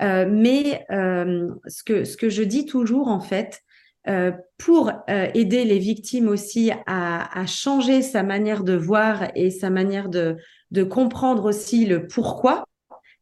Euh, 0.02 0.26
mais 0.30 0.86
euh, 0.90 1.48
ce, 1.66 1.82
que, 1.82 2.04
ce 2.04 2.16
que 2.16 2.28
je 2.30 2.42
dis 2.42 2.64
toujours, 2.64 3.08
en 3.08 3.20
fait, 3.20 3.60
euh, 4.08 4.32
pour 4.56 4.90
aider 5.08 5.64
les 5.64 5.78
victimes 5.78 6.28
aussi 6.28 6.70
à, 6.86 7.38
à, 7.38 7.46
changer 7.46 8.00
sa 8.00 8.22
manière 8.22 8.64
de 8.64 8.74
voir 8.74 9.30
et 9.34 9.50
sa 9.50 9.68
manière 9.68 10.08
de, 10.08 10.36
de 10.70 10.82
comprendre 10.82 11.44
aussi 11.44 11.84
le 11.84 12.06
pourquoi, 12.06 12.64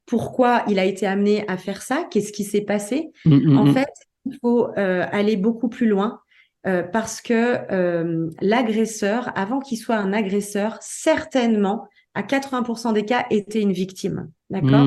pourquoi 0.07 0.64
il 0.68 0.79
a 0.79 0.85
été 0.85 1.07
amené 1.07 1.44
à 1.49 1.57
faire 1.57 1.83
ça, 1.83 2.07
qu'est-ce 2.11 2.33
qui 2.33 2.44
s'est 2.44 2.62
passé. 2.62 3.11
Mm, 3.25 3.37
mm, 3.37 3.59
en 3.59 3.64
mm. 3.64 3.75
fait, 3.75 3.92
il 4.27 4.38
faut 4.40 4.68
euh, 4.79 5.07
aller 5.11 5.37
beaucoup 5.37 5.68
plus 5.68 5.87
loin 5.87 6.21
euh, 6.66 6.83
parce 6.83 7.21
que 7.21 7.59
euh, 7.73 8.29
l'agresseur, 8.40 9.33
avant 9.37 9.61
qu'il 9.61 9.79
soit 9.79 9.97
un 9.97 10.12
agresseur, 10.12 10.79
certainement, 10.81 11.88
à 12.14 12.23
80% 12.23 12.92
des 12.92 13.05
cas, 13.05 13.27
était 13.31 13.61
une 13.61 13.73
victime. 13.73 14.31
D'accord? 14.51 14.87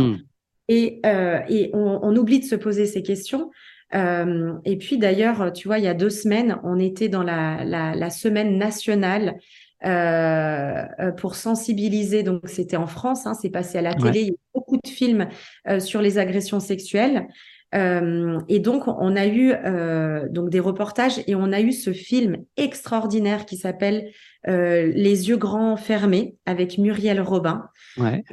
Et, 0.68 1.02
et 1.50 1.70
on, 1.74 2.00
on, 2.02 2.16
oublie 2.16 2.40
de 2.40 2.46
se 2.46 2.56
poser 2.56 2.86
ces 2.86 3.04
questions. 3.04 3.52
et 3.94 4.78
puis 4.80 4.98
d'ailleurs, 4.98 5.52
tu 5.52 5.68
vois, 5.68 5.80
il 5.80 5.84
y 5.84 5.88
a 5.88 5.94
deux 5.94 6.10
semaines, 6.10 6.60
on 6.64 6.80
était 6.80 7.10
dans 7.10 7.24
la, 7.24 7.66
la, 7.66 7.94
la 7.94 8.10
semaine 8.10 8.58
nationale 8.58 9.38
euh, 9.84 10.86
euh, 11.00 11.12
pour 11.12 11.34
sensibiliser. 11.34 12.22
Donc, 12.22 12.44
c'était 12.46 12.78
en 12.78 12.86
France, 12.86 13.26
hein, 13.26 13.34
c'est 13.34 13.50
passé 13.50 13.80
à 13.80 13.82
la 13.82 13.96
télé. 13.96 14.22
Il 14.22 14.28
y 14.28 14.30
a 14.30 14.34
beaucoup 14.54 14.78
de 14.78 14.88
films 14.88 15.28
euh, 15.68 15.80
sur 15.80 16.04
les 16.04 16.20
agressions 16.20 16.60
sexuelles. 16.60 17.28
Euh, 17.74 18.40
et 18.50 18.60
donc, 18.60 18.88
on 18.88 19.16
a 19.16 19.28
eu 19.28 19.54
euh, 19.54 20.28
donc 20.30 20.50
des 20.50 20.60
reportages 20.60 21.22
et 21.28 21.36
on 21.36 21.52
a 21.52 21.62
eu 21.62 21.72
ce 21.72 21.94
film 21.94 22.38
extraordinaire 22.58 23.46
qui 23.46 23.58
s'appelle 23.58 24.12
Les 24.46 25.30
yeux 25.30 25.38
grands 25.38 25.78
fermés 25.78 26.36
avec 26.46 26.78
Muriel 26.78 27.22
Robin. 27.22 27.70
Ouais. 27.98 28.24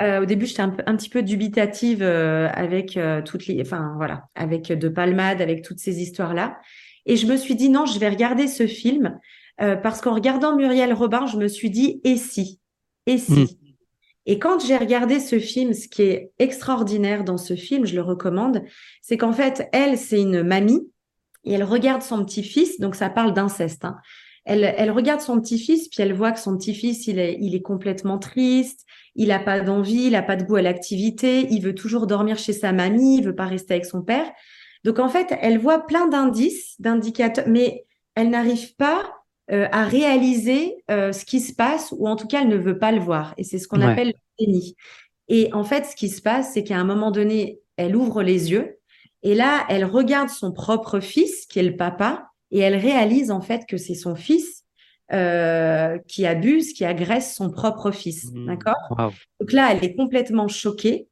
au 0.00 0.24
début, 0.24 0.46
j'étais 0.46 0.62
un, 0.62 0.76
un, 0.86 0.96
petit 0.96 1.08
peu 1.08 1.22
dubitative 1.22 2.02
avec 2.02 2.98
toutes 3.24 3.46
les, 3.46 3.60
enfin 3.62 3.94
voilà, 3.96 4.24
avec 4.34 4.72
De 4.72 4.88
Palmade, 4.88 5.40
avec 5.40 5.62
toutes 5.62 5.80
ces 5.80 6.00
histoires-là. 6.00 6.58
Et 7.06 7.16
je 7.16 7.26
me 7.26 7.36
suis 7.36 7.54
dit 7.54 7.68
non, 7.68 7.86
je 7.86 7.98
vais 7.98 8.08
regarder 8.08 8.46
ce 8.46 8.66
film 8.66 9.18
euh, 9.60 9.76
parce 9.76 10.00
qu'en 10.00 10.14
regardant 10.14 10.56
Muriel 10.56 10.92
Robin, 10.92 11.26
je 11.26 11.36
me 11.36 11.48
suis 11.48 11.70
dit 11.70 12.00
et 12.04 12.16
si? 12.16 12.60
Et 13.06 13.18
si? 13.18 13.32
Hmm. 13.32 13.46
Et 14.26 14.38
quand 14.38 14.64
j'ai 14.64 14.76
regardé 14.76 15.20
ce 15.20 15.38
film, 15.38 15.74
ce 15.74 15.88
qui 15.88 16.02
est 16.02 16.32
extraordinaire 16.38 17.24
dans 17.24 17.36
ce 17.36 17.54
film, 17.54 17.86
je 17.86 17.94
le 17.94 18.02
recommande, 18.02 18.62
c'est 19.02 19.18
qu'en 19.18 19.32
fait, 19.32 19.68
elle, 19.72 19.98
c'est 19.98 20.20
une 20.20 20.42
mamie 20.42 20.88
et 21.44 21.52
elle 21.52 21.64
regarde 21.64 22.02
son 22.02 22.24
petit-fils, 22.24 22.80
donc 22.80 22.94
ça 22.94 23.10
parle 23.10 23.34
d'inceste. 23.34 23.84
Hein. 23.84 23.96
Elle, 24.46 24.64
elle, 24.76 24.90
regarde 24.90 25.20
son 25.20 25.40
petit-fils, 25.40 25.88
puis 25.88 26.02
elle 26.02 26.14
voit 26.14 26.32
que 26.32 26.40
son 26.40 26.56
petit-fils, 26.56 27.06
il 27.06 27.18
est, 27.18 27.36
il 27.40 27.54
est 27.54 27.62
complètement 27.62 28.18
triste, 28.18 28.84
il 29.14 29.30
a 29.30 29.38
pas 29.38 29.60
d'envie, 29.60 30.06
il 30.06 30.14
a 30.14 30.22
pas 30.22 30.36
de 30.36 30.44
goût 30.44 30.56
à 30.56 30.62
l'activité, 30.62 31.46
il 31.50 31.62
veut 31.62 31.74
toujours 31.74 32.06
dormir 32.06 32.38
chez 32.38 32.52
sa 32.52 32.72
mamie, 32.72 33.18
il 33.18 33.24
veut 33.24 33.34
pas 33.34 33.46
rester 33.46 33.74
avec 33.74 33.86
son 33.86 34.02
père. 34.02 34.30
Donc 34.84 34.98
en 34.98 35.08
fait, 35.08 35.34
elle 35.40 35.58
voit 35.58 35.86
plein 35.86 36.08
d'indices, 36.08 36.74
d'indicateurs, 36.78 37.46
mais 37.48 37.86
elle 38.14 38.30
n'arrive 38.30 38.74
pas 38.76 39.04
euh, 39.50 39.68
à 39.72 39.84
réaliser 39.84 40.76
euh, 40.90 41.12
ce 41.12 41.24
qui 41.24 41.40
se 41.40 41.54
passe, 41.54 41.92
ou 41.96 42.08
en 42.08 42.16
tout 42.16 42.26
cas, 42.26 42.42
elle 42.42 42.48
ne 42.48 42.56
veut 42.56 42.78
pas 42.78 42.92
le 42.92 43.00
voir. 43.00 43.34
Et 43.36 43.44
c'est 43.44 43.58
ce 43.58 43.68
qu'on 43.68 43.80
appelle 43.80 44.14
le 44.38 44.46
déni. 44.46 44.76
Et 45.28 45.52
en 45.52 45.64
fait, 45.64 45.84
ce 45.84 45.96
qui 45.96 46.08
se 46.08 46.22
passe, 46.22 46.52
c'est 46.54 46.64
qu'à 46.64 46.78
un 46.78 46.84
moment 46.84 47.10
donné, 47.10 47.60
elle 47.76 47.96
ouvre 47.96 48.22
les 48.22 48.50
yeux, 48.50 48.78
et 49.22 49.34
là, 49.34 49.64
elle 49.68 49.84
regarde 49.84 50.28
son 50.28 50.52
propre 50.52 51.00
fils, 51.00 51.46
qui 51.46 51.58
est 51.58 51.62
le 51.62 51.76
papa, 51.76 52.28
et 52.50 52.60
elle 52.60 52.76
réalise 52.76 53.30
en 53.30 53.40
fait 53.40 53.64
que 53.66 53.78
c'est 53.78 53.94
son 53.94 54.14
fils 54.14 54.64
euh, 55.12 55.98
qui 56.08 56.24
abuse, 56.26 56.72
qui 56.72 56.84
agresse 56.84 57.34
son 57.34 57.50
propre 57.50 57.90
fils. 57.90 58.32
Mmh. 58.32 58.46
D'accord? 58.46 59.12
Donc 59.40 59.52
là, 59.52 59.70
elle 59.72 59.84
est 59.84 59.94
complètement 59.94 60.48
choquée. 60.48 61.08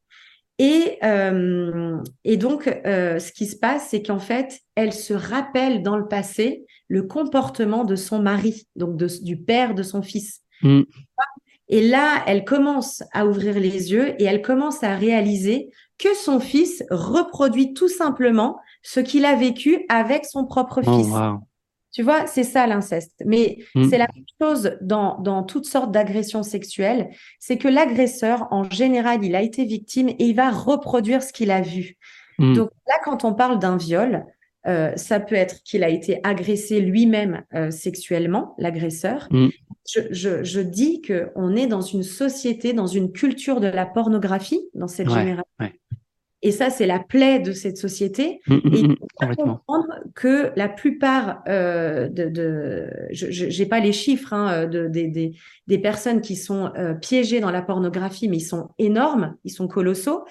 Et, 0.58 0.98
euh, 1.02 1.96
et 2.24 2.36
donc, 2.36 2.68
euh, 2.68 3.18
ce 3.18 3.32
qui 3.32 3.46
se 3.46 3.56
passe, 3.56 3.88
c'est 3.90 4.02
qu'en 4.02 4.18
fait, 4.18 4.60
elle 4.76 4.92
se 4.92 5.14
rappelle 5.14 5.82
dans 5.82 5.96
le 5.96 6.06
passé 6.06 6.64
le 6.92 7.02
comportement 7.02 7.84
de 7.84 7.96
son 7.96 8.20
mari, 8.20 8.66
donc 8.76 8.98
de, 8.98 9.08
du 9.22 9.38
père 9.38 9.74
de 9.74 9.82
son 9.82 10.02
fils. 10.02 10.42
Mm. 10.60 10.82
Et 11.68 11.88
là, 11.88 12.22
elle 12.26 12.44
commence 12.44 13.02
à 13.14 13.24
ouvrir 13.24 13.58
les 13.58 13.92
yeux 13.92 14.14
et 14.20 14.24
elle 14.24 14.42
commence 14.42 14.84
à 14.84 14.94
réaliser 14.94 15.70
que 15.96 16.14
son 16.14 16.38
fils 16.38 16.84
reproduit 16.90 17.72
tout 17.72 17.88
simplement 17.88 18.60
ce 18.82 19.00
qu'il 19.00 19.24
a 19.24 19.34
vécu 19.34 19.86
avec 19.88 20.26
son 20.26 20.44
propre 20.44 20.82
oh, 20.86 20.98
fils. 20.98 21.14
Tu 21.92 22.02
vois, 22.02 22.26
c'est 22.26 22.44
ça 22.44 22.66
l'inceste. 22.66 23.22
Mais 23.24 23.56
Mm. 23.74 23.88
c'est 23.88 23.96
la 23.96 24.08
même 24.14 24.24
chose 24.38 24.76
dans, 24.82 25.18
dans 25.20 25.44
toutes 25.44 25.66
sortes 25.66 25.92
d'agressions 25.92 26.42
sexuelles. 26.42 27.08
C'est 27.40 27.56
que 27.56 27.68
l'agresseur, 27.68 28.48
en 28.50 28.68
général, 28.68 29.24
il 29.24 29.34
a 29.34 29.40
été 29.40 29.64
victime 29.64 30.10
et 30.10 30.26
il 30.26 30.36
va 30.36 30.50
reproduire 30.50 31.22
ce 31.22 31.32
qu'il 31.32 31.50
a 31.50 31.62
vu. 31.62 31.96
Mm. 32.38 32.52
Donc 32.52 32.70
là, 32.86 32.96
quand 33.02 33.24
on 33.24 33.32
parle 33.32 33.58
d'un 33.58 33.78
viol, 33.78 34.26
euh, 34.66 34.92
ça 34.96 35.18
peut 35.20 35.34
être 35.34 35.62
qu'il 35.64 35.82
a 35.84 35.88
été 35.88 36.20
agressé 36.24 36.80
lui-même 36.80 37.42
euh, 37.54 37.70
sexuellement, 37.70 38.54
l'agresseur. 38.58 39.28
Mm. 39.30 39.48
Je, 39.90 40.00
je, 40.10 40.44
je 40.44 40.60
dis 40.60 41.02
qu'on 41.02 41.56
est 41.56 41.66
dans 41.66 41.80
une 41.80 42.04
société, 42.04 42.72
dans 42.72 42.86
une 42.86 43.12
culture 43.12 43.60
de 43.60 43.66
la 43.66 43.86
pornographie, 43.86 44.60
dans 44.74 44.88
cette 44.88 45.08
Ouais, 45.08 45.14
génération. 45.20 45.44
ouais. 45.60 45.72
Et 46.44 46.50
ça, 46.50 46.70
c'est 46.70 46.86
la 46.86 46.98
plaie 46.98 47.38
de 47.38 47.52
cette 47.52 47.76
société. 47.76 48.40
Mm, 48.48 48.54
mm, 48.54 48.74
Et 48.74 48.78
il 48.80 48.96
faut 49.36 49.42
comprendre 49.44 49.94
que 50.16 50.50
la 50.56 50.68
plupart 50.68 51.42
euh, 51.48 52.08
de, 52.08 52.28
de, 52.28 52.90
je 53.12 53.60
n'ai 53.60 53.66
pas 53.68 53.78
les 53.78 53.92
chiffres 53.92 54.32
hein, 54.32 54.66
de, 54.66 54.88
des- 54.88 55.78
personnes 55.78 56.20
qui 56.20 56.34
sont 56.36 56.72
euh, 56.76 56.94
piégées 56.94 57.38
dans 57.40 57.52
la 57.52 57.62
pornographie, 57.62 58.28
mais 58.28 58.38
ils 58.38 58.40
sont 58.40 58.70
énormes, 58.78 59.36
ils 59.44 59.52
sont 59.52 59.68
colossaux. 59.68 60.24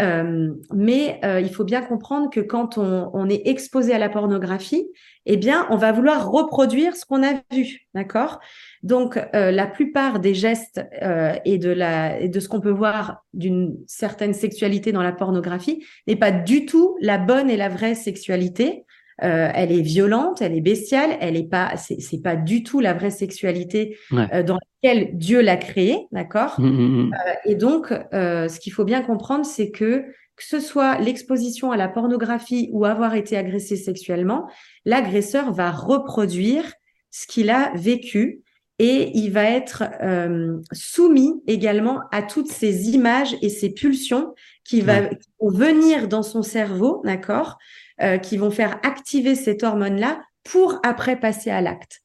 Euh, 0.00 0.52
mais 0.72 1.20
euh, 1.24 1.40
il 1.40 1.54
faut 1.54 1.64
bien 1.64 1.82
comprendre 1.82 2.30
que 2.30 2.40
quand 2.40 2.78
on, 2.78 3.10
on 3.12 3.28
est 3.28 3.46
exposé 3.46 3.92
à 3.92 3.98
la 3.98 4.08
pornographie, 4.08 4.88
eh 5.26 5.36
bien, 5.36 5.66
on 5.70 5.76
va 5.76 5.92
vouloir 5.92 6.30
reproduire 6.30 6.96
ce 6.96 7.06
qu'on 7.06 7.22
a 7.22 7.34
vu, 7.52 7.86
d'accord? 7.94 8.40
Donc, 8.82 9.16
euh, 9.34 9.50
la 9.50 9.66
plupart 9.66 10.20
des 10.20 10.34
gestes 10.34 10.84
euh, 11.02 11.34
et 11.44 11.58
de 11.58 11.70
la 11.70 12.20
et 12.20 12.28
de 12.28 12.40
ce 12.40 12.48
qu'on 12.48 12.60
peut 12.60 12.70
voir 12.70 13.24
d'une 13.32 13.76
certaine 13.86 14.34
sexualité 14.34 14.92
dans 14.92 15.02
la 15.02 15.12
pornographie 15.12 15.84
n'est 16.06 16.16
pas 16.16 16.30
du 16.30 16.66
tout 16.66 16.96
la 17.00 17.18
bonne 17.18 17.48
et 17.48 17.56
la 17.56 17.68
vraie 17.68 17.94
sexualité. 17.94 18.84
Euh, 19.22 19.48
elle 19.54 19.70
est 19.70 19.80
violente, 19.82 20.42
elle 20.42 20.54
est 20.56 20.60
bestiale, 20.60 21.16
elle 21.20 21.36
est 21.36 21.48
pas, 21.48 21.76
c'est 21.76 22.22
pas 22.22 22.34
du 22.34 22.62
tout 22.64 22.80
la 22.80 22.94
vraie 22.94 23.10
sexualité 23.10 23.96
Ouais. 24.10 24.26
euh, 24.34 24.42
dans 24.42 24.58
laquelle 24.82 25.16
Dieu 25.16 25.40
l'a 25.40 25.56
créée, 25.56 26.06
d'accord? 26.10 26.56
Mm, 26.58 26.66
mm, 26.66 27.02
mm. 27.06 27.12
et 27.44 27.54
donc, 27.54 27.92
euh, 28.12 28.48
ce 28.48 28.58
qu'il 28.58 28.72
faut 28.72 28.84
bien 28.84 29.02
comprendre, 29.02 29.46
c'est 29.46 29.70
que 29.70 30.04
que 30.36 30.42
ce 30.44 30.58
soit 30.58 30.98
l'exposition 30.98 31.70
à 31.70 31.76
la 31.76 31.86
pornographie 31.88 32.68
ou 32.72 32.84
avoir 32.84 33.14
été 33.14 33.36
agressé 33.36 33.76
sexuellement, 33.76 34.48
l'agresseur 34.84 35.52
va 35.52 35.70
reproduire 35.70 36.64
ce 37.12 37.28
qu'il 37.28 37.50
a 37.50 37.70
vécu 37.76 38.42
et 38.80 39.16
il 39.16 39.30
va 39.30 39.44
être 39.44 39.84
euh, 40.02 40.58
soumis 40.72 41.40
également 41.46 42.00
à 42.10 42.22
toutes 42.22 42.50
ces 42.50 42.90
images 42.90 43.36
et 43.40 43.48
ces 43.48 43.70
pulsions 43.72 44.34
qui, 44.64 44.80
va, 44.80 45.06
qui 45.08 45.28
vont 45.40 45.50
venir 45.50 46.08
dans 46.08 46.22
son 46.22 46.42
cerveau, 46.42 47.00
d'accord, 47.04 47.58
euh, 48.02 48.18
qui 48.18 48.36
vont 48.36 48.50
faire 48.50 48.78
activer 48.82 49.34
cette 49.34 49.62
hormone-là 49.62 50.22
pour 50.42 50.78
après 50.84 51.18
passer 51.18 51.50
à 51.50 51.60
l'acte. 51.60 52.00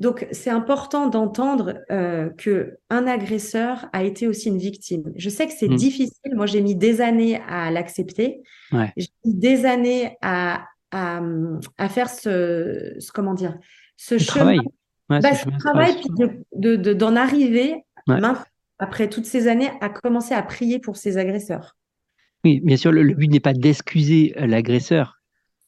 Donc, 0.00 0.26
c'est 0.32 0.50
important 0.50 1.06
d'entendre 1.06 1.74
euh, 1.92 2.28
que 2.30 2.78
un 2.90 3.06
agresseur 3.06 3.86
a 3.92 4.02
été 4.02 4.26
aussi 4.26 4.48
une 4.48 4.58
victime. 4.58 5.12
Je 5.14 5.28
sais 5.28 5.46
que 5.46 5.52
c'est 5.56 5.68
Mm. 5.68 5.76
difficile. 5.76 6.34
Moi, 6.34 6.46
j'ai 6.46 6.62
mis 6.62 6.74
des 6.74 7.00
années 7.00 7.40
à 7.48 7.70
l'accepter. 7.70 8.42
Ouais. 8.72 8.92
J'ai 8.96 9.06
mis 9.24 9.34
des 9.34 9.64
années 9.66 10.16
à, 10.20 10.64
à, 10.90 11.20
à 11.78 11.88
faire 11.88 12.10
ce, 12.10 12.94
ce- 12.98 13.12
comment 13.12 13.34
dire, 13.34 13.56
ce 13.96 14.18
chemin, 14.18 14.34
travail. 14.36 14.58
Ouais, 15.10 15.20
bah, 15.20 15.32
ce 15.34 15.42
chemin 15.44 15.56
de 15.56 15.60
travail, 15.62 15.92
travail. 16.00 16.02
puis 16.02 16.44
de, 16.58 16.76
de- 16.76 16.76
de- 16.76 16.92
d'en 16.92 17.14
arriver 17.14 17.74
Ouais. 18.08 18.18
maintenant, 18.20 18.34
après 18.78 19.08
toutes 19.08 19.26
ces 19.26 19.48
années, 19.48 19.70
à 19.80 19.88
commencer 19.88 20.34
à 20.34 20.42
prier 20.42 20.78
pour 20.78 20.96
ces 20.96 21.16
agresseurs. 21.18 21.76
Oui, 22.44 22.60
bien 22.60 22.76
sûr, 22.76 22.92
le, 22.92 23.02
le 23.02 23.14
but 23.14 23.28
n'est 23.28 23.40
pas 23.40 23.54
d'excuser 23.54 24.34
euh, 24.38 24.46
l'agresseur, 24.46 25.20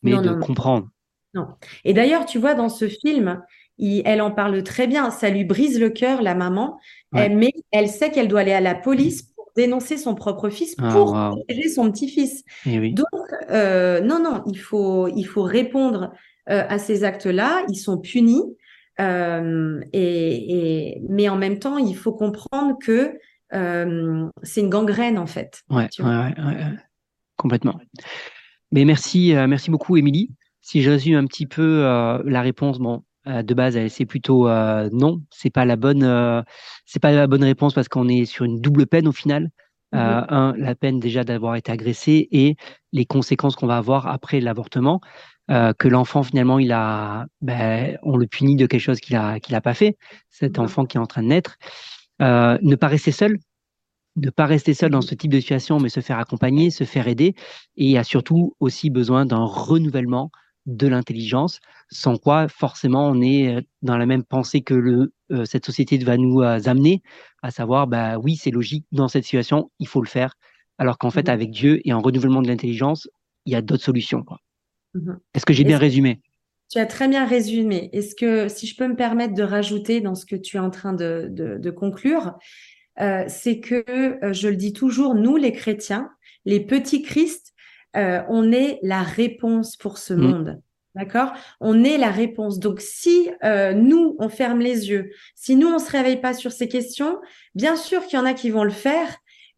mais 0.02 0.10
Non, 0.12 0.20
de 0.22 0.28
non, 0.30 0.38
comprendre. 0.40 0.88
Non. 1.34 1.46
Et 1.84 1.94
d'ailleurs, 1.94 2.26
tu 2.26 2.38
vois, 2.38 2.54
dans 2.54 2.68
ce 2.68 2.88
film, 2.88 3.42
il- 3.78 4.02
elle 4.04 4.20
en 4.20 4.30
parle 4.30 4.62
très 4.62 4.86
bien. 4.86 5.10
Ça 5.10 5.30
lui 5.30 5.44
brise 5.44 5.78
le 5.80 5.90
cœur, 5.90 6.22
la 6.22 6.34
maman, 6.34 6.78
Ouais. 7.12 7.28
Mais 7.30 7.52
elle 7.70 7.88
sait 7.88 8.10
qu'elle 8.10 8.28
doit 8.28 8.40
aller 8.40 8.52
à 8.52 8.60
la 8.60 8.74
police 8.74 9.22
pour 9.22 9.50
dénoncer 9.56 9.96
son 9.96 10.14
propre 10.14 10.50
fils 10.50 10.74
Ah, 10.78 10.90
pour 10.92 11.12
protéger 11.12 11.68
son 11.70 11.90
petit-fils. 11.90 12.42
Eh 12.66 12.78
oui. 12.78 12.92
Donc, 12.92 13.06
euh, 13.50 14.00
non, 14.00 14.18
non, 14.22 14.42
il 14.46 14.58
faut, 14.58 15.08
il 15.08 15.24
faut 15.24 15.44
répondre 15.44 16.12
euh, 16.50 16.64
à 16.68 16.78
ces 16.78 17.04
actes-là. 17.04 17.64
Ils 17.70 17.76
sont 17.78 17.96
punis. 17.98 18.42
Euh, 19.00 19.80
et, 19.92 20.94
et- 20.94 21.02
mais 21.08 21.28
en 21.28 21.36
même 21.36 21.58
temps, 21.58 21.78
il 21.78 21.96
faut 21.96 22.12
comprendre 22.12 22.76
que 22.80 23.18
euh, 23.52 24.26
c'est 24.42 24.60
une 24.60 24.70
gangrène, 24.70 25.18
en 25.18 25.26
fait. 25.26 25.62
Ouais, 25.70 25.88
ouais, 25.98 26.04
ouais, 26.06 26.56
complètement. 27.36 27.78
Mais 28.72 28.84
merci, 28.84 29.34
euh, 29.34 29.46
merci 29.46 29.70
beaucoup, 29.70 29.96
Émilie. 29.96 30.30
Si 30.60 30.82
je 30.82 30.90
résume 30.90 31.16
un 31.16 31.26
petit 31.26 31.46
peu 31.46 31.82
la 32.24 32.42
réponse, 32.42 32.80
bon, 32.80 33.04
de 33.26 33.54
base, 33.54 33.78
c'est 33.88 34.04
plutôt 34.04 34.48
non, 34.48 35.22
c'est 35.30 35.50
pas 35.50 35.64
la 35.64 35.76
bonne, 35.76 36.44
c'est 36.86 36.98
pas 37.00 37.12
la 37.12 37.28
bonne 37.28 37.44
réponse 37.44 37.72
parce 37.72 37.88
qu'on 37.88 38.08
est 38.08 38.24
sur 38.24 38.44
une 38.44 38.60
double 38.60 38.86
peine 38.86 39.06
au 39.06 39.12
final. 39.12 39.50
Mhm. 39.92 40.26
un, 40.28 40.54
la 40.58 40.74
peine 40.74 40.98
déjà 40.98 41.22
d'avoir 41.22 41.54
été 41.54 41.70
agressé 41.70 42.28
et 42.32 42.56
les 42.92 43.06
conséquences 43.06 43.54
qu'on 43.54 43.68
va 43.68 43.76
avoir 43.76 44.08
après 44.08 44.40
l'avortement. 44.40 45.00
Euh, 45.50 45.72
que 45.78 45.88
l'enfant 45.88 46.22
finalement 46.24 46.58
il 46.58 46.72
a, 46.72 47.26
ben, 47.40 47.98
on 48.02 48.16
le 48.16 48.26
punit 48.26 48.56
de 48.56 48.66
quelque 48.66 48.80
chose 48.80 49.00
qu'il 49.00 49.16
a 49.16 49.38
qu'il 49.40 49.54
a 49.54 49.60
pas 49.60 49.74
fait. 49.74 49.96
Cet 50.30 50.58
Mhm. 50.58 50.64
enfant 50.64 50.86
qui 50.86 50.96
est 50.96 51.00
en 51.00 51.06
train 51.06 51.22
de 51.22 51.28
naître, 51.28 51.56
Euh, 52.22 52.58
ne 52.62 52.76
pas 52.76 52.88
rester 52.88 53.12
seul, 53.12 53.38
ne 54.16 54.30
pas 54.30 54.46
rester 54.46 54.74
seul 54.74 54.90
dans 54.90 55.00
Mhm. 55.00 55.02
ce 55.02 55.14
type 55.14 55.32
de 55.32 55.40
situation, 55.40 55.78
mais 55.80 55.88
se 55.90 56.00
faire 56.00 56.18
accompagner, 56.18 56.70
se 56.70 56.84
faire 56.84 57.08
aider. 57.08 57.34
Et 57.76 57.84
il 57.86 57.90
y 57.90 57.98
a 57.98 58.04
surtout 58.04 58.54
aussi 58.60 58.90
besoin 58.90 59.26
d'un 59.26 59.44
renouvellement 59.44 60.30
de 60.66 60.88
l'intelligence, 60.88 61.60
sans 61.90 62.16
quoi 62.16 62.48
forcément 62.48 63.08
on 63.08 63.20
est 63.22 63.56
euh, 63.56 63.60
dans 63.82 63.96
la 63.98 64.06
même 64.06 64.24
pensée 64.24 64.62
que 64.62 64.74
le, 64.74 65.12
euh, 65.32 65.44
cette 65.44 65.66
société 65.66 65.98
va 65.98 66.16
nous 66.16 66.42
euh, 66.42 66.60
amener, 66.66 67.02
à 67.42 67.50
savoir, 67.50 67.86
bah 67.86 68.18
oui, 68.18 68.36
c'est 68.36 68.50
logique, 68.50 68.86
dans 68.92 69.08
cette 69.08 69.24
situation, 69.24 69.70
il 69.78 69.88
faut 69.88 70.02
le 70.02 70.08
faire. 70.08 70.34
Alors 70.78 70.98
qu'en 70.98 71.10
fait, 71.10 71.28
Mhm. 71.28 71.32
avec 71.34 71.50
Dieu 71.50 71.80
et 71.84 71.92
en 71.92 72.00
renouvellement 72.00 72.42
de 72.42 72.48
l'intelligence, 72.48 73.08
il 73.46 73.52
y 73.52 73.56
a 73.56 73.62
d'autres 73.62 73.84
solutions. 73.84 74.22
quoi. 74.24 74.38
Mhm. 74.96 75.18
Est-ce 75.34 75.46
que 75.46 75.52
j'ai 75.52 75.64
bien 75.64 75.78
résumé? 75.78 76.20
tu 76.68 76.78
as 76.80 76.86
très 76.86 77.06
bien 77.06 77.24
résumé. 77.24 77.90
Est-ce 77.92 78.16
que, 78.16 78.48
si 78.48 78.66
je 78.66 78.74
peux 78.76 78.88
me 78.88 78.96
permettre 78.96 79.34
de 79.34 79.44
rajouter 79.44 80.00
dans 80.00 80.16
ce 80.16 80.26
que 80.26 80.34
tu 80.34 80.56
es 80.56 80.60
en 80.60 80.70
train 80.70 80.92
de, 80.94 81.28
de, 81.30 81.58
de 81.58 81.70
conclure, 81.70 82.34
euh, 83.00 83.22
c'est 83.28 83.60
que, 83.60 83.84
euh, 84.24 84.32
je 84.32 84.48
le 84.48 84.56
dis 84.56 84.72
toujours, 84.72 85.14
nous 85.14 85.36
les 85.36 85.52
chrétiens, 85.52 86.10
les 86.44 86.58
petits 86.58 87.02
Christ, 87.02 87.54
euh, 87.96 88.20
on 88.28 88.50
est 88.50 88.80
la 88.82 89.02
réponse 89.04 89.76
pour 89.76 89.98
ce 89.98 90.12
Mm. 90.12 90.20
monde. 90.20 90.60
D'accord? 90.96 91.34
On 91.60 91.84
est 91.84 91.98
la 91.98 92.10
réponse. 92.10 92.58
Donc, 92.58 92.80
si 92.80 93.30
euh, 93.44 93.72
nous, 93.74 94.16
on 94.18 94.28
ferme 94.28 94.58
les 94.60 94.88
yeux, 94.88 95.12
si 95.36 95.54
nous, 95.54 95.68
on 95.68 95.78
se 95.78 95.90
réveille 95.92 96.20
pas 96.20 96.34
sur 96.34 96.50
ces 96.50 96.66
questions, 96.68 97.18
bien 97.54 97.76
sûr 97.76 98.04
qu'il 98.06 98.18
y 98.18 98.22
en 98.22 98.24
a 98.26 98.34
qui 98.34 98.50
vont 98.50 98.64
le 98.64 98.70
faire, 98.70 99.08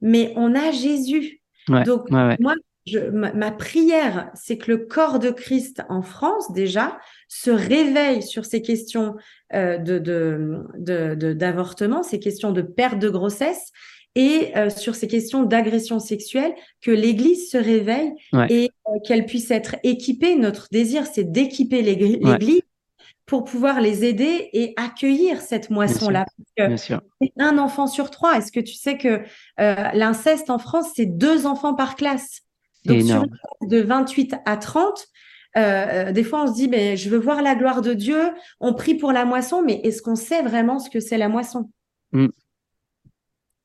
mais 0.03 0.33
on 0.37 0.55
a 0.55 0.73
Jésus. 0.73 1.41
Ouais, 1.71 1.85
Donc, 1.85 2.11
ouais, 2.11 2.27
ouais. 2.27 2.37
moi, 2.39 2.55
je, 2.89 2.99
ma, 3.11 3.33
ma 3.33 3.51
prière, 3.51 4.31
c'est 4.35 4.57
que 4.59 4.71
le 4.71 4.79
corps 4.79 5.19
de 5.19 5.31
Christ 5.31 5.83
en 5.89 6.03
France, 6.03 6.53
déjà, 6.53 6.99
se 7.29 7.51
réveille 7.51 8.23
sur 8.23 8.45
ces 8.45 8.63
questions 8.63 9.15
euh, 9.55 9.79
de, 9.79 9.99
de, 9.99 10.63
de, 10.79 11.15
de- 11.15 11.33
d'avortement, 11.33 12.03
ces 12.03 12.19
questions 12.21 12.53
de 12.53 12.63
perte 12.63 12.99
de 12.99 13.09
grossesse 13.09 13.71
et 14.15 14.57
euh, 14.57 14.71
sur 14.71 14.95
ces 14.95 15.07
questions 15.07 15.43
d'agression 15.45 15.99
sexuelle, 16.01 16.55
que 16.81 16.91
l'Église 16.91 17.51
se 17.51 17.59
réveille 17.59 18.13
Ouais. 18.33 18.47
et 18.51 18.71
euh, 18.89 18.99
qu'elle 19.07 19.27
puisse 19.27 19.51
être 19.51 19.77
équipée. 19.83 20.35
Notre 20.37 20.67
désir, 20.73 21.07
c'est 21.07 21.31
d'équiper 21.31 21.83
Ouais. 21.83 22.19
l'Église 22.33 22.63
pour 23.27 23.45
pouvoir 23.45 23.83
les 23.83 24.07
aider 24.07 24.49
et 24.55 24.73
accueillir 24.79 25.43
cette 25.43 25.69
moisson-là. 25.69 26.25
Parce 26.25 26.49
que 26.57 26.67
Bien 26.69 26.77
sûr. 26.79 27.03
c'est 27.21 27.33
un 27.39 27.59
enfant 27.59 27.87
sur 27.87 28.11
trois. 28.11 28.39
Est-ce 28.39 28.51
que 28.51 28.59
tu 28.61 28.73
sais 28.73 28.97
que 28.97 29.21
l'inceste 29.59 30.49
en 30.49 30.59
France, 30.59 30.87
c'est 30.97 31.05
deux 31.05 31.45
enfants 31.47 31.75
par 31.75 31.95
classe? 31.95 32.41
Donc, 32.89 33.03
sur 33.03 33.27
de 33.69 33.81
28 33.81 34.35
à 34.45 34.57
30, 34.57 35.09
euh, 35.57 35.61
euh, 35.61 36.13
des 36.13 36.25
fois, 36.25 36.45
on 36.45 36.47
se 36.47 36.55
dit, 36.55 36.69
mais 36.69 36.97
je 36.97 37.09
veux 37.11 37.19
voir 37.19 37.43
la 37.43 37.55
gloire 37.55 37.83
de 37.83 37.95
Dieu, 37.95 38.21
on 38.61 38.75
prie 38.75 38.95
pour 38.95 39.13
la 39.13 39.25
moisson, 39.25 39.63
mais 39.63 39.81
est-ce 39.85 40.03
qu'on 40.03 40.17
sait 40.17 40.43
vraiment 40.43 40.79
ce 40.79 40.91
que 40.91 41.01
c'est 41.01 41.19
la 41.19 41.29
moisson? 41.29 41.71
Mm. 42.13 42.29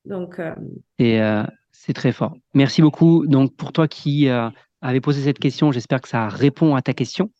Donc, 0.04 0.38
euh, 0.38 0.54
Et 0.98 1.20
euh, 1.20 1.44
c'est 1.72 1.92
très 1.92 2.12
fort. 2.12 2.34
Merci 2.54 2.82
beaucoup. 2.82 3.26
Donc, 3.26 3.54
pour 3.56 3.72
toi 3.72 3.88
qui 3.88 4.28
avais 4.28 5.00
posé 5.00 5.22
cette 5.22 5.38
question, 5.38 5.72
j'espère 5.72 6.00
que 6.00 6.08
ça 6.08 6.28
répond 6.28 6.74
à 6.74 6.82
ta 6.82 6.92
question. 6.92 7.30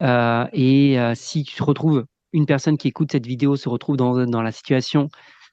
Et 0.00 0.98
si 1.14 1.44
tu 1.44 1.56
te 1.56 1.62
retrouves, 1.62 2.04
une 2.32 2.46
personne 2.46 2.78
qui 2.78 2.88
écoute 2.88 3.12
cette 3.12 3.26
vidéo 3.26 3.56
se 3.56 3.68
retrouve 3.68 3.96
dans, 3.96 4.26
dans 4.26 4.42
la 4.42 4.52
situation 4.52 5.08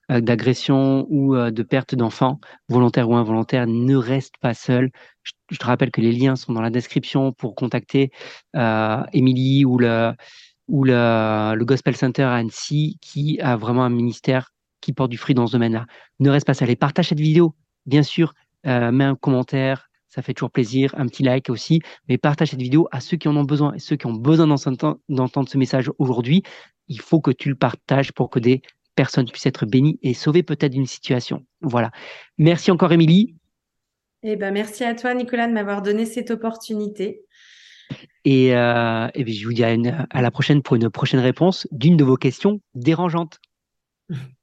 d'agression 0.10 1.06
ou 1.10 1.36
euh, 1.36 1.52
de 1.52 1.64
perte 1.64 1.96
d'enfant, 1.96 2.40
volontaire 2.70 3.10
ou 3.10 3.16
involontaire, 3.16 3.68
ne 3.68 3.96
reste 3.96 4.36
pas 4.40 4.54
seul. 4.54 4.92
Je, 5.24 5.58
te 5.58 5.66
rappelle 5.66 5.92
que 5.92 6.02
les 6.02 6.12
liens 6.12 6.36
sont 6.36 6.54
dans 6.54 6.62
la 6.62 6.70
description 6.70 7.32
pour 7.32 7.56
contacter 7.56 8.12
euh, 8.56 9.04
Émilie 9.14 9.66
ou 9.66 9.78
le 9.78 10.16
Gospel 11.64 11.96
Center 11.96 12.24
à 12.24 12.36
Annecy 12.36 12.98
qui 13.02 13.40
a 13.42 13.56
vraiment 13.56 13.84
un 13.84 13.90
ministère 13.90 14.52
qui 14.82 14.94
porte 14.94 15.10
du 15.10 15.18
fruit 15.18 15.34
dans 15.34 15.48
ce 15.48 15.54
domaine-là. 15.54 15.88
Ne 16.20 16.30
reste 16.30 16.46
pas 16.46 16.54
seul 16.54 16.70
et 16.70 16.76
partage 16.76 17.10
cette 17.10 17.20
vidéo, 17.20 17.56
bien 17.88 18.04
sûr, 18.04 18.34
euh, 18.68 18.92
mets 18.92 19.04
un 19.04 19.16
commentaire, 19.16 19.90
ça 20.10 20.22
fait 20.22 20.34
toujours 20.34 20.52
plaisir. 20.52 20.94
Un 20.98 21.08
petit 21.08 21.24
like 21.24 21.50
aussi, 21.50 21.82
mais 22.08 22.18
partage 22.18 22.50
cette 22.50 22.62
vidéo 22.62 22.88
à 22.92 23.00
ceux 23.00 23.18
qui 23.18 23.28
en 23.28 23.36
ont 23.36 23.44
besoin 23.44 23.74
et 23.74 23.80
ceux 23.80 23.96
qui 23.96 24.06
ont 24.06 24.14
besoin 24.14 24.48
d'entendre 25.10 25.50
ce 25.50 25.58
message 25.58 25.92
aujourd'hui. 25.98 26.44
Il 26.88 27.02
faut 27.02 27.20
que 27.20 27.32
tu 27.32 27.50
le 27.50 27.56
partages 27.56 28.12
pour 28.12 28.30
que 28.30 28.40
des 28.40 28.62
personnes 28.96 29.30
puissent 29.30 29.46
être 29.46 29.66
bénies 29.66 30.00
et 30.02 30.14
sauvées 30.14 30.44
peut-être 30.44 30.72
d'une 30.72 30.86
situation. 30.86 31.46
Voilà. 31.62 31.92
Merci 32.38 32.72
encore, 32.72 32.92
Émilie. 32.92 33.36
Eh 34.24 34.36
ben, 34.36 34.52
merci 34.52 34.84
à 34.84 34.96
toi, 34.96 35.14
Nicolas, 35.14 35.48
de 35.48 35.54
m'avoir 35.54 35.82
donné 35.82 36.06
cette 36.06 36.32
opportunité. 36.32 37.24
Et, 38.24 38.56
euh, 38.56 39.08
et 39.14 39.32
je 39.32 39.46
vous 39.46 39.54
dis 39.54 39.64
à, 39.64 39.76
à 40.10 40.22
la 40.22 40.32
prochaine 40.32 40.64
pour 40.64 40.76
une 40.76 40.90
prochaine 40.90 41.20
réponse 41.20 41.68
d'une 41.72 41.98
de 41.98 42.04
vos 42.04 42.18
questions 42.18 42.60
dérangeantes. 42.74 43.40